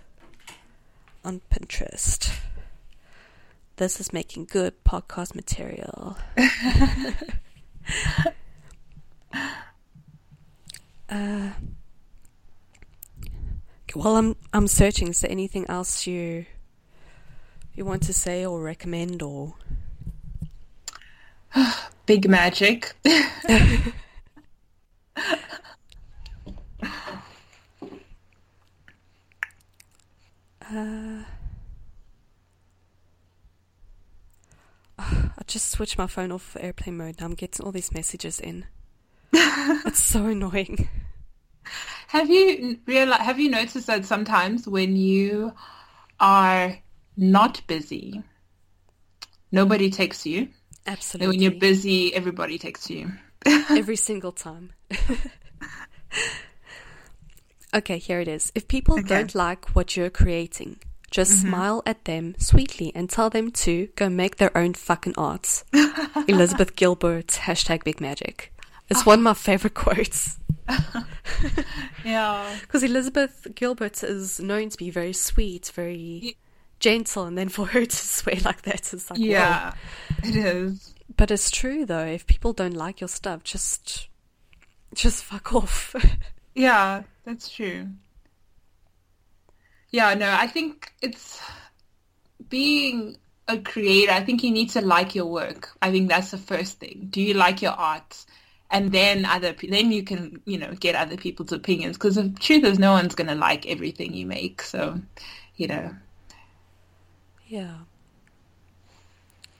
[1.24, 2.36] on Pinterest."
[3.76, 6.18] This is making good podcast material.
[11.08, 11.50] uh,
[13.94, 16.44] while I'm I'm searching, is there anything else you
[17.74, 19.54] you want to say or recommend or
[22.06, 22.92] Big Magic.
[23.06, 23.14] uh,
[34.98, 37.20] I just switched my phone off for airplane mode.
[37.20, 38.66] Now I'm getting all these messages in.
[39.32, 40.88] it's so annoying.
[42.08, 45.52] Have you real have you noticed that sometimes when you
[46.18, 46.76] are
[47.20, 48.22] not busy,
[49.52, 49.96] nobody mm-hmm.
[49.96, 50.48] takes you?
[50.86, 51.24] Absolutely.
[51.24, 53.12] And when you're busy, everybody takes you.
[53.46, 54.72] Every single time.
[57.74, 58.50] okay, here it is.
[58.54, 59.08] If people Okay.
[59.08, 61.48] don't like what you're creating, just mm-hmm.
[61.48, 65.64] smile at them sweetly and tell them to go make their own fucking arts.
[66.28, 68.52] Elizabeth Gilbert, hashtag big magic.
[68.88, 69.04] It's ah.
[69.04, 70.38] one of my favorite quotes.
[72.04, 72.56] Yeah.
[72.62, 76.36] Because Elizabeth Gilbert is known to be very sweet, very
[76.80, 79.24] gentle, and then for her to swear like that is like, whoa.
[79.24, 79.74] Yeah.
[80.24, 80.94] It is.
[81.16, 82.06] But it's true though.
[82.06, 84.08] If people don't like your stuff, just
[84.94, 85.94] just fuck off.
[86.54, 87.88] Yeah, that's true.
[89.90, 91.40] Yeah, no, I think it's
[92.48, 93.16] being
[93.48, 94.12] a creator.
[94.12, 95.70] I think you need to like your work.
[95.82, 97.08] I think that's the first thing.
[97.10, 98.24] Do you like your art?
[98.70, 101.96] And then other, then you can, you know, get other people's opinions.
[101.96, 104.62] Because the truth is, no one's going to like everything you make.
[104.62, 105.00] So,
[105.56, 105.92] you know,
[107.50, 107.74] yeah.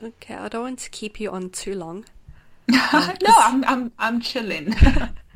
[0.03, 2.07] Okay, I don't want to keep you on too long.
[2.69, 4.75] no, I'm, I'm, I'm chilling.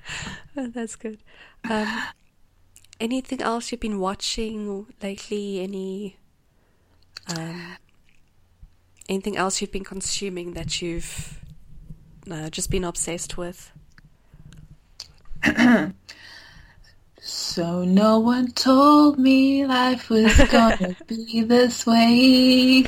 [0.56, 1.18] Oh, that's good.
[1.68, 1.88] Um,
[3.00, 5.60] anything else you've been watching lately?
[5.60, 6.16] Any
[7.36, 7.76] um,
[9.08, 11.40] anything else you've been consuming that you've
[12.30, 13.72] uh, just been obsessed with?
[17.26, 22.84] So no one told me life was gonna be this way.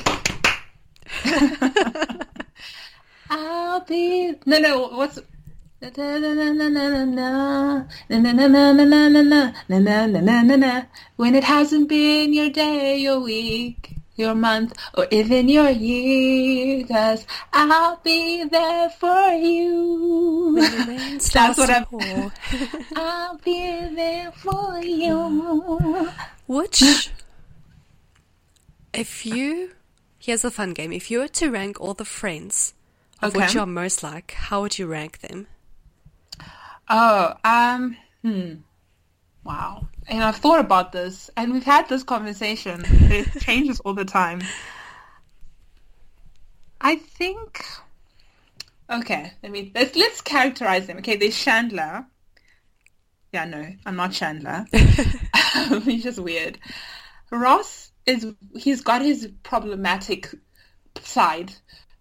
[3.30, 5.18] I'll be no no what's
[11.16, 17.27] when it hasn't been your day or week your month, or even your year, cause
[17.53, 20.55] I'll be there for you.
[20.55, 21.87] When the rain That's what I'm.
[22.97, 26.11] I'll be there for you.
[26.47, 27.11] Which,
[28.93, 29.73] if you,
[30.19, 30.93] here's a fun game.
[30.93, 32.75] If you were to rank all the friends
[33.23, 35.47] of which you are most like, how would you rank them?
[36.89, 38.55] Oh, um, hmm.
[39.45, 39.89] Wow.
[40.09, 42.84] And I've thought about this, and we've had this conversation.
[42.86, 44.40] It changes all the time.
[46.80, 47.64] I think.
[48.88, 50.98] Okay, let me let's let's characterize them.
[50.98, 52.07] Okay, there's Chandler.
[53.32, 54.66] Yeah, no, I'm not Chandler.
[55.84, 56.59] he's just weird.
[57.30, 58.26] Ross is
[58.57, 60.32] he's got his problematic
[61.02, 61.52] side,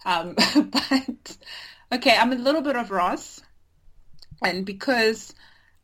[0.06, 1.38] um, but
[1.92, 3.42] okay, I'm a little bit of Ross,
[4.44, 5.34] and because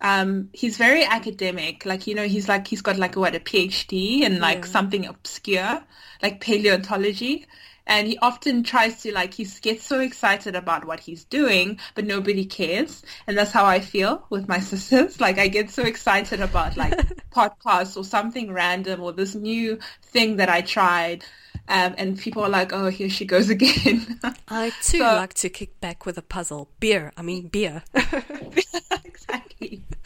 [0.02, 4.22] um, he's very academic, like you know, he's like he's got like what a PhD
[4.22, 4.72] in like Yeah.
[4.72, 5.84] something obscure,
[6.22, 7.46] like paleontology.
[7.88, 12.06] And he often tries to like he gets so excited about what he's doing, but
[12.06, 13.04] nobody cares.
[13.28, 15.20] And that's how I feel with my sisters.
[15.20, 16.94] Like I get so excited about like
[17.32, 21.26] podcasts or something random or this new thing that I tried.
[21.68, 24.20] Um, and people are like, oh, here she goes again.
[24.48, 26.70] I too So- like to kick back with a puzzle.
[26.80, 27.84] Beer, I mean beer.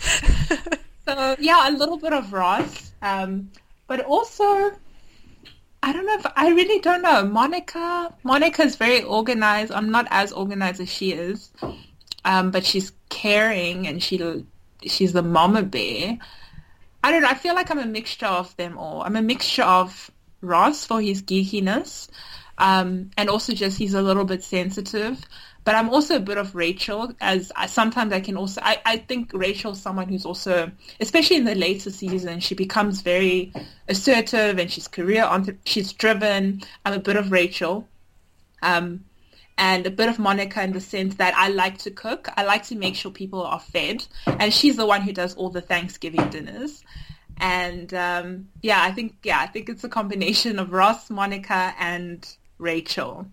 [1.06, 3.52] so yeah, a little bit of Ross, um,
[3.88, 4.72] but also
[5.86, 7.24] I don't know if I really don't know.
[7.26, 9.72] Monica, Monica's very organized.
[9.72, 11.52] I'm not as organized as she is,
[12.26, 14.20] um, but she's caring and she
[14.84, 16.18] she's the mama bear.
[17.04, 17.30] I don't know.
[17.30, 19.04] I feel like I'm a mixture of them all.
[19.04, 20.10] I'm a mixture of
[20.42, 22.08] Ross for his geekiness,
[22.58, 25.24] um, and also just he's a little bit sensitive.
[25.66, 28.62] But I'm also a bit of Rachel, as I, sometimes I can also.
[28.64, 33.52] I, I think Rachel's someone who's also, especially in the later season, she becomes very
[33.90, 35.58] assertive and she's career on.
[35.66, 36.62] She's driven.
[36.86, 37.88] I'm a bit of Rachel.
[38.62, 39.06] Um,
[39.58, 42.30] and a bit of Monica in the sense that I like to cook.
[42.38, 45.50] I like to make sure people are fed, and she's the one who does all
[45.50, 46.84] the Thanksgiving dinners.
[47.38, 52.28] And um, yeah, I think yeah, I think it's a combination of Ross, Monica, and
[52.60, 53.26] Rachel.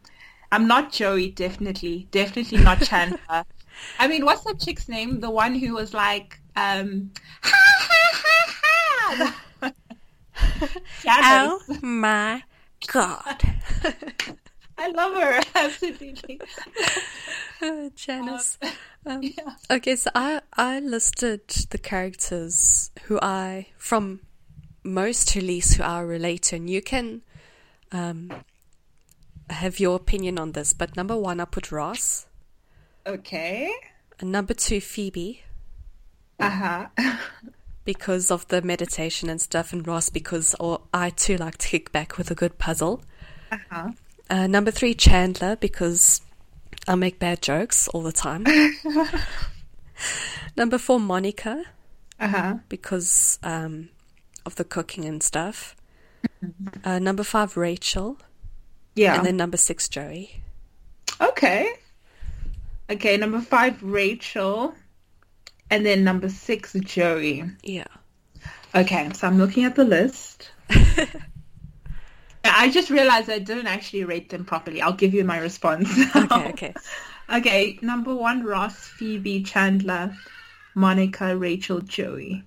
[0.52, 3.44] I'm not Joey, definitely, definitely not Chandler.
[3.98, 5.20] I mean, what's that chick's name?
[5.20, 7.10] The one who was like, um,
[7.42, 9.72] ha ha ha ha.
[11.04, 12.42] Oh my
[12.86, 13.42] god.
[14.78, 16.40] I love her absolutely.
[17.94, 18.58] Janice.
[19.04, 19.54] Um, Yeah.
[19.68, 24.20] Okay, so I I listed the characters who I from
[24.84, 27.22] most to least who I relate to, and you can
[27.90, 28.30] um,
[29.50, 30.72] have your opinion on this.
[30.72, 32.26] But number one, I put Ross,
[33.06, 33.72] Okay.
[34.20, 35.42] and number two, Phoebe,
[36.38, 36.86] Uh huh.
[37.84, 41.92] because of the meditation and stuff, and Ross because or I too like to kick
[41.92, 43.02] back with a good puzzle.
[43.50, 43.90] Uh-huh.
[44.30, 46.22] Uh, number three, Chandler, because
[46.88, 48.46] I make bad jokes all the time.
[50.56, 51.64] number four, Monica,
[52.18, 52.54] Uh huh.
[52.68, 53.90] because um,
[54.46, 55.76] of the cooking and stuff.
[56.84, 58.16] Uh, number five, Rachel.
[58.94, 59.16] Yeah.
[59.16, 60.42] And then number six, Joey.
[61.20, 61.72] Okay.
[62.90, 64.74] Okay, number five, Rachel.
[65.70, 67.44] And then number six, Joey.
[67.62, 67.86] Yeah.
[68.74, 70.50] Okay, so I'm looking at the list.
[72.44, 74.82] I just realized I didn't actually rate them properly.
[74.82, 75.88] I'll give you my response.
[76.14, 76.74] Okay, okay.
[77.34, 80.16] okay, number one, Ross, Phoebe, Chandler,
[80.74, 82.44] Monica, Rachel, Joey.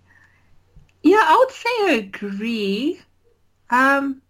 [1.02, 3.02] Yeah, I would say I agree.
[3.70, 4.22] Um,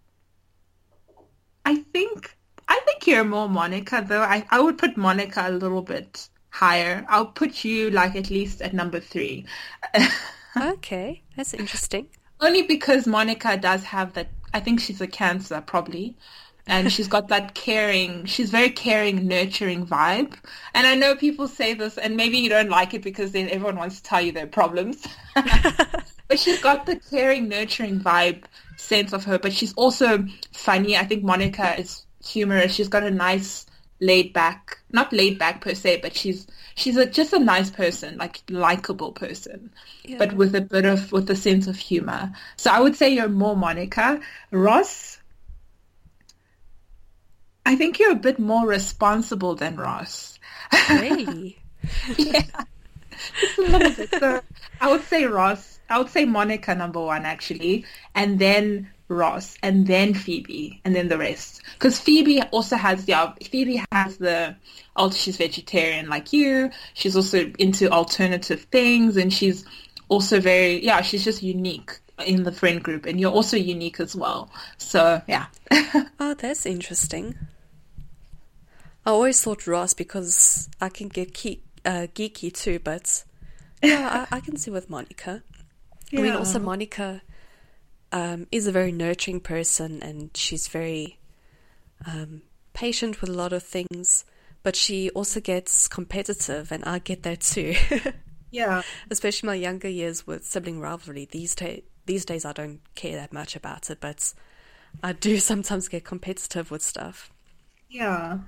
[1.66, 2.34] I think
[2.68, 4.22] I think you're more Monica though.
[4.22, 7.04] I, I would put Monica a little bit higher.
[7.08, 9.44] I'll put you like at least at number three.
[10.58, 12.08] Okay, that's interesting.
[12.40, 14.28] Only because Monica does have that.
[14.54, 16.16] I think she's a Cancer probably,
[16.66, 18.24] and she's got that caring.
[18.24, 20.34] She's very caring, nurturing vibe.
[20.72, 23.76] And I know people say this, and maybe you don't like it because then everyone
[23.76, 25.06] wants to tell you their problems.
[25.34, 28.44] but she's got the caring, nurturing vibe
[28.76, 29.38] sense of her.
[29.38, 30.96] But she's also funny.
[30.96, 32.74] I think Monica is humorous.
[32.74, 33.66] She's got a nice
[34.00, 38.18] laid back, not laid back per se, but she's she's a, just a nice person,
[38.18, 39.72] like likable person,
[40.04, 40.18] Yeah.
[40.18, 42.32] but with a bit of with a sense of humor.
[42.56, 44.20] So I would say you're more Monica.
[44.50, 45.18] Ross,
[47.64, 50.38] I think you're a bit more responsible than Ross.
[50.90, 51.58] Really?
[52.18, 52.42] yeah,
[53.40, 54.10] just a little bit.
[54.20, 54.40] So
[54.80, 55.75] I would say Ross.
[55.88, 57.84] I would say Monica number one actually,
[58.14, 61.62] and then Ross, and then Phoebe, and then the rest.
[61.74, 64.56] Because Phoebe also has yeah, Phoebe has the
[64.96, 66.70] oh she's vegetarian like you.
[66.94, 69.64] She's also into alternative things, and she's
[70.08, 74.16] also very yeah she's just unique in the friend group, and you're also unique as
[74.16, 74.50] well.
[74.78, 75.46] So yeah.
[76.18, 77.36] Oh, that's interesting.
[79.04, 83.22] I always thought Ross because I can get key, uh, geeky too, but
[83.82, 85.42] yeah, I, I can see with Monica.
[86.12, 87.22] I mean, also Monica
[88.12, 91.18] um, is a very nurturing person, and she's very
[92.06, 92.42] um,
[92.72, 94.24] patient with a lot of things.
[94.62, 97.74] But she also gets competitive, and I get that too.
[98.50, 98.82] yeah.
[99.10, 101.28] Especially my younger years with sibling rivalry.
[101.30, 104.32] These days, these days I don't care that much about it, but
[105.02, 107.30] I do sometimes get competitive with stuff.
[107.88, 108.38] Yeah.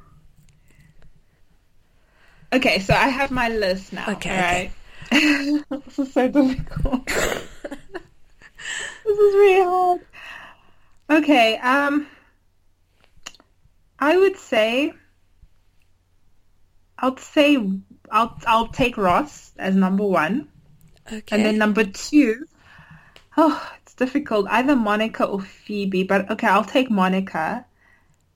[2.52, 4.10] Okay, so I have my list now.
[4.12, 4.70] Okay, all right?
[5.10, 7.06] This is so difficult.
[7.06, 7.42] this
[9.06, 10.00] is really hard.
[11.10, 12.06] Okay, um,
[13.98, 14.92] I would say,
[16.98, 17.56] I'll say,
[18.10, 20.48] I'll I'll take Ross as number one,
[21.10, 21.36] Okay.
[21.36, 22.44] and then number two.
[23.36, 24.46] Oh, it's difficult.
[24.50, 27.64] Either Monica or Phoebe, but okay, I'll take Monica.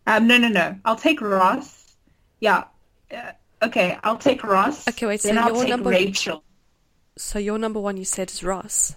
[0.07, 0.77] Um, no, no, no.
[0.85, 1.95] I'll take Ross.
[2.41, 2.65] Yeah.
[3.13, 4.89] Uh, okay, I'll take Ross.
[4.89, 6.43] Okay, wait, so Then I'll take number- Rachel.
[7.17, 8.97] So your number one you said is Ross.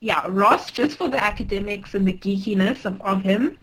[0.00, 3.58] Yeah, Ross, just for the academics and the geekiness of, of him.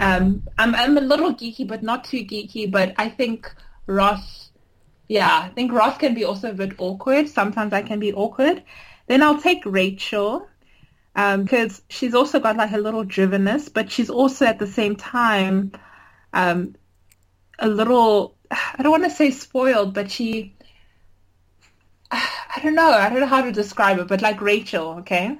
[0.00, 2.70] Um, I'm I'm a little geeky, but not too geeky.
[2.70, 3.52] But I think
[3.86, 4.50] Ross.
[5.08, 7.28] Yeah, I think Ross can be also a bit awkward.
[7.28, 8.62] Sometimes I can be awkward.
[9.06, 10.46] Then I'll take Rachel
[11.14, 15.72] because she's also got like a little drivenness, but she's also at the same time
[16.32, 16.74] um,
[17.58, 18.36] a little.
[18.50, 20.56] I don't want to say spoiled, but she.
[22.56, 22.90] I don't know.
[22.90, 25.38] I don't know how to describe it, but like Rachel, okay.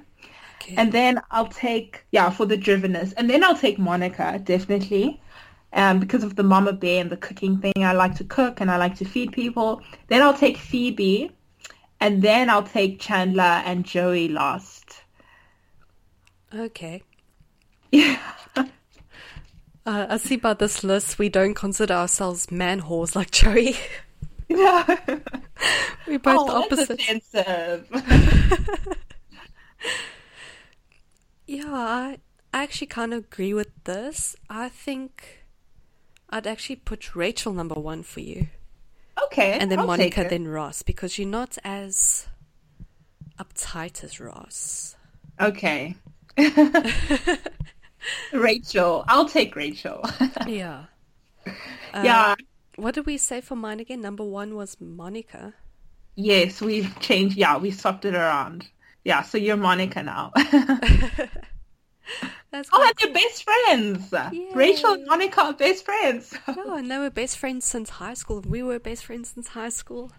[0.61, 0.75] Okay.
[0.77, 5.21] And then I'll take yeah for the drivenness, and then I'll take Monica definitely,
[5.73, 7.73] um, because of the mama bear and the cooking thing.
[7.77, 9.81] I like to cook and I like to feed people.
[10.07, 11.31] Then I'll take Phoebe,
[11.99, 15.03] and then I'll take Chandler and Joey last.
[16.53, 17.03] Okay.
[17.91, 18.17] Yeah.
[19.85, 23.75] Uh, I see by this list we don't consider ourselves man whores like Joey.
[24.57, 24.85] No.
[26.07, 26.99] We're both oh, opposite.
[26.99, 27.89] offensive.
[31.45, 32.17] Yeah, I,
[32.53, 34.35] I actually kind of agree with this.
[34.49, 35.43] I think
[36.29, 38.47] I'd actually put Rachel number one for you,
[39.25, 39.59] okay.
[39.59, 42.27] and then I'll Monica, then Ross, because you're not as
[43.39, 44.95] uptight as Ross.
[45.39, 45.95] Okay.
[48.33, 49.03] Rachel.
[49.07, 50.03] I'll take Rachel.
[50.47, 50.85] Yeah.
[51.93, 52.31] yeah.
[52.31, 52.35] Uh,
[52.75, 54.01] What did we say for mine again?
[54.01, 55.55] Number one was Monica.
[56.15, 57.37] Yes, we've changed.
[57.37, 58.67] Yeah, we swapped it around.
[59.03, 60.31] Yeah, so you're Monica now.
[62.51, 64.13] That's oh, and you're best friends.
[64.53, 66.33] Rachel and Monica are best friends.
[66.55, 68.41] No, and they were best friends since high school.
[68.41, 70.11] We were best friends since high school.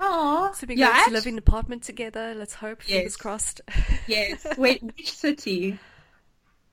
[0.00, 2.34] Oh, So we're yeah, going to live in an apartment together.
[2.34, 2.82] Let's hope.
[2.82, 3.16] Fingers Yes.
[3.16, 3.60] crossed.
[4.06, 4.46] Yes.
[4.56, 5.78] Wait, which city?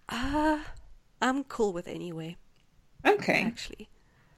[0.09, 0.59] Uh,
[1.22, 2.36] I'm cool with anywhere,
[3.05, 3.43] Okay.
[3.43, 3.89] actually.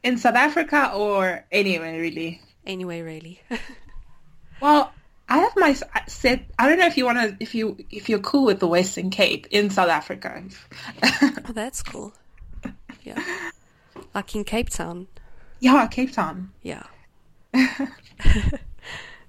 [0.03, 2.41] In South Africa or anywhere really?
[2.65, 3.41] Anyway, really.
[4.61, 4.93] Well,
[5.27, 6.45] I have my s- set.
[6.57, 9.09] I don't know if you want to, if you, if you're cool with the Western
[9.09, 10.41] Cape in South Africa.
[11.03, 12.13] oh, that's cool.
[13.03, 13.21] Yeah.
[14.15, 15.07] Like in Cape Town.
[15.59, 16.51] yeah, Cape Town.
[16.61, 16.83] Yeah.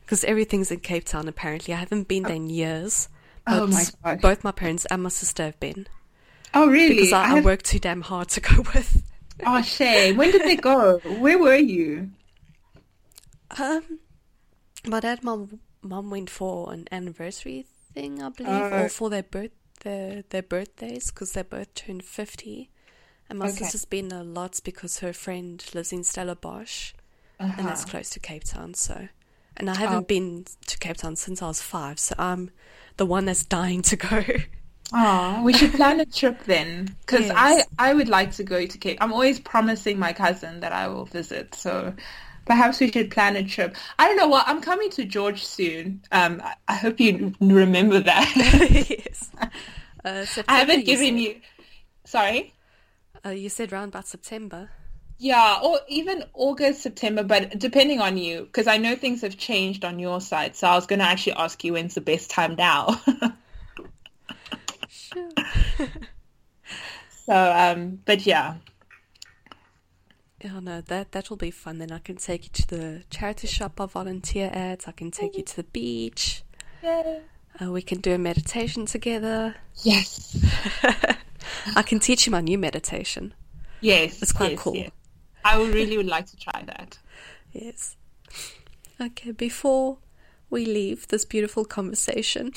[0.01, 1.73] Because everything's in Cape Town, apparently.
[1.73, 3.09] I haven't been there in years.
[3.47, 4.21] Oh, but Oh my gosh.
[4.21, 5.87] both my parents and my sister have been.
[6.53, 6.95] Oh, really?
[6.97, 9.03] Because I, I have- work too damn hard to go with.
[9.45, 10.17] Oh, shame.
[10.17, 10.99] When did they go?
[11.05, 12.11] Where were you?
[13.59, 14.01] Um,
[14.87, 15.47] my dad, my
[15.83, 18.85] mom went for an anniversary thing, I believe, Oh.
[18.85, 19.51] or for their birth
[19.83, 22.71] their their birthdays because they both turned fifty.
[23.29, 23.57] And my Okay.
[23.57, 26.93] sister's been a lot because her friend lives in Stellenbosch,
[27.57, 27.91] and that's Uh-huh.
[27.91, 28.75] close to Cape Town.
[28.75, 29.09] So,
[29.57, 30.07] and I haven't Oh.
[30.07, 32.51] been to Cape Town since I was five, so I'm
[32.97, 34.25] the one that's dying to go.
[34.93, 37.35] Oh, we should plan a trip then, because Yes.
[37.35, 38.99] I I would like to go to Cape.
[39.01, 41.95] I'm always promising my cousin that I will visit, so
[42.45, 43.77] perhaps we should plan a trip.
[43.99, 44.47] I don't know what.
[44.47, 46.03] I'm coming to George soon.
[46.13, 48.33] Um, I, I hope you remember that.
[48.89, 49.31] yes.
[50.07, 51.19] Uh, I haven't you given said.
[51.19, 51.41] you.
[52.05, 52.53] Sorry.
[53.25, 54.69] Uh, you said round about September.
[55.19, 59.83] Yeah, or even August, September, but depending on you, because I know things have changed
[59.83, 60.57] on your side.
[60.57, 63.01] So I was going to actually ask you when's the best time now.
[65.15, 65.31] Sure.
[67.27, 68.57] so, um, but yeah.
[70.45, 71.79] Oh no, that that will be fun.
[71.79, 74.87] Then I can take you to the charity shop I volunteer at.
[74.87, 76.43] I can take you to the beach.
[76.85, 79.55] Uh, we can do a meditation together.
[79.83, 80.37] Yes.
[81.77, 83.33] I can teach you my new meditation.
[83.81, 84.21] Yes.
[84.21, 84.75] It's quite yes, cool.
[84.75, 84.91] yes.
[85.45, 86.99] I would really would like to try that.
[87.53, 87.97] Yes.
[89.01, 89.99] Okay, before
[90.51, 92.53] we leave this beautiful conversation,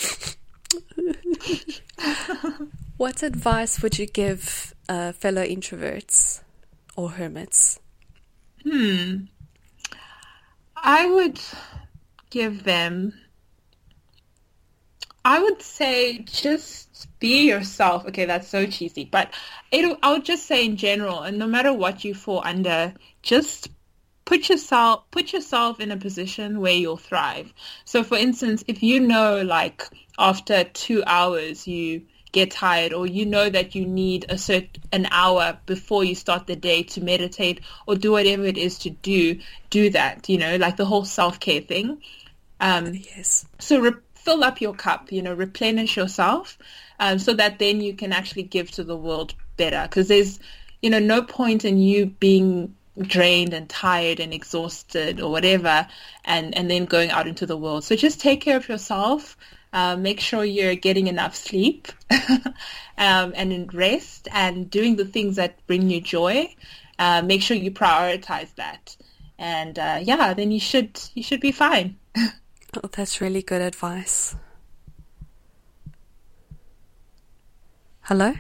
[2.97, 6.41] what advice would you give uh, fellow introverts
[6.95, 7.79] or hermits?
[8.63, 9.25] Hmm.
[10.75, 11.39] I would
[12.29, 13.13] give them,
[15.25, 18.05] I would say just be yourself.
[18.05, 19.33] Okay, that's so cheesy, but
[19.71, 23.69] it, I would just say in general, and no matter what you fall under, just
[24.27, 27.53] put yourself put yourself in a position where you'll thrive.
[27.85, 29.83] So for instance, if you know like
[30.19, 32.03] after 2 hours you
[32.33, 36.45] get tired or you know that you need a certain an hour before you start
[36.45, 40.57] the day to meditate or do whatever it is to do, do that, you know,
[40.57, 42.01] like the whole self-care thing.
[42.59, 43.45] Um, Yes.
[43.59, 46.57] so re- fill up your cup, you know, replenish yourself,
[46.99, 49.83] um, so that then you can actually give to the world better.
[49.83, 50.39] Because there's,
[50.81, 55.87] you know, no point in you being drained and tired and exhausted or whatever,
[56.25, 57.83] and and then going out into the world.
[57.83, 59.37] So just take care of yourself.
[59.73, 61.89] Uh, make sure you're getting enough sleep
[62.97, 66.55] um, and rest and doing the things that bring you joy.
[66.97, 68.95] Uh, make sure you prioritize that,
[69.37, 71.97] and uh, yeah, then you should you should be fine.
[72.83, 74.35] Oh, that's really good advice.
[78.01, 78.33] Hello?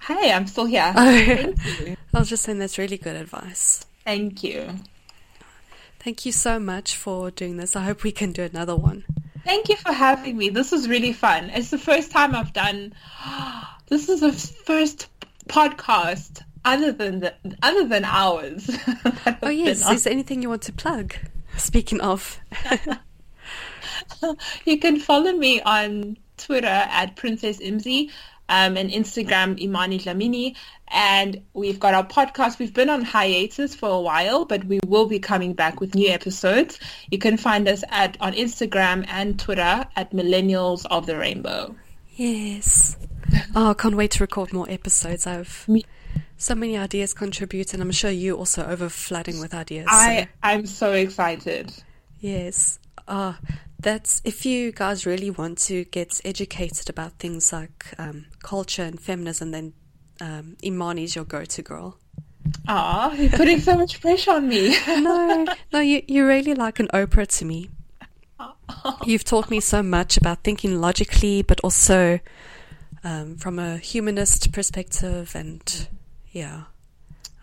[0.00, 0.92] Hey, I'm still here.
[2.12, 2.16] Oh.
[2.16, 3.86] I was just saying that's really good advice.
[4.04, 4.68] Thank you.
[6.00, 7.76] Thank you so much for doing this.
[7.76, 9.04] I hope we can do another one.
[9.44, 10.48] Thank you for having me.
[10.50, 11.50] This was really fun.
[11.50, 12.94] It's the first time I've done.
[13.88, 15.08] This is the first
[15.48, 18.70] podcast other than the, other than ours.
[19.42, 19.88] Oh, yes.
[19.90, 21.14] Is there anything you want to plug?
[21.56, 22.38] Speaking of,
[24.64, 28.10] You can follow me on Twitter at Princess Imzi
[28.50, 30.56] um, and Instagram Imani Dlamini.
[30.92, 32.58] And we've got our podcast.
[32.58, 36.08] We've been on hiatus for a while, but we will be coming back with new
[36.08, 36.78] episodes.
[37.10, 41.74] You can find us at on Instagram and Twitter at Millennials of the Rainbow.
[42.16, 42.96] yes.
[43.54, 45.26] Oh, I can't wait to record more episodes.
[45.26, 45.84] I've Me-
[46.36, 49.86] so many ideas contribute, and I'm sure you also over flooding with ideas.
[49.88, 51.72] so- I I'm so excited.
[52.18, 52.80] Yes.
[53.06, 53.34] Uh,
[53.82, 59.00] that's if you guys really want to get educated about things like um, culture and
[59.00, 59.72] feminism, then
[60.20, 61.98] um, Imani's your go-to girl.
[62.68, 64.76] Aw, you're putting so much pressure on me.
[64.86, 67.70] No, no, you you're really like an Oprah to me.
[69.04, 72.20] You've taught me so much about thinking logically, but also
[73.04, 75.88] um, from a humanist perspective, and
[76.32, 76.62] yeah,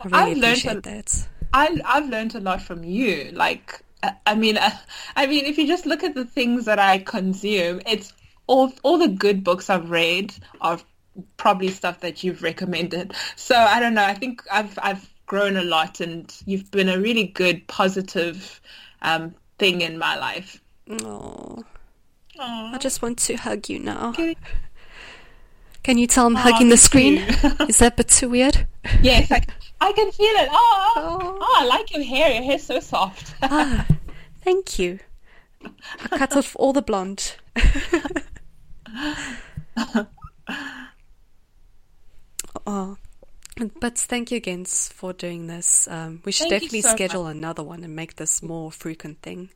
[0.01, 1.27] I really I've learned appreciate a- that.
[1.53, 3.31] I I've learned a lot from you.
[3.33, 3.81] Like,
[4.25, 4.71] I mean, uh,
[5.15, 8.13] I mean, if you just look at the things that I consume, it's
[8.47, 10.79] all all the good books I've read are
[11.37, 13.13] probably stuff that you've recommended.
[13.35, 14.03] So I don't know.
[14.05, 18.61] I think I've I've grown a lot, and you've been a really good, positive
[19.01, 20.61] um, thing in my life.
[20.89, 21.63] Oh,
[22.39, 24.09] I just want to hug you now.
[24.09, 24.35] Okay.
[25.83, 27.17] Can you tell I'm Aw, hugging the screen?
[27.67, 28.67] Is that a bit too weird?
[29.01, 29.41] yes, I,
[29.79, 30.49] I can feel it.
[30.51, 31.37] Oh, Oh.
[31.41, 32.31] oh, I like your hair.
[32.33, 33.35] Your hair's so soft.
[33.41, 33.85] Ah,
[34.43, 34.99] thank you.
[35.63, 37.35] I cut off all the blonde.
[42.65, 42.97] oh,
[43.79, 45.87] but thank you again for doing this.
[45.89, 49.49] Um, we should Thank definitely so schedule another one and make this more frequent thing.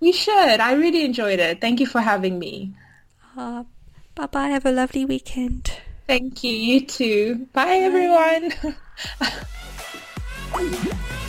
[0.00, 0.60] we should.
[0.60, 1.60] I really enjoyed it.
[1.60, 2.72] Thank you for having me.
[3.36, 3.64] Uh,
[4.14, 4.48] bye bye.
[4.48, 5.72] Have a lovely weekend.
[6.06, 6.52] Thank you.
[6.52, 7.48] You too.
[7.52, 8.52] Bye, everyone.
[10.52, 11.27] Bye.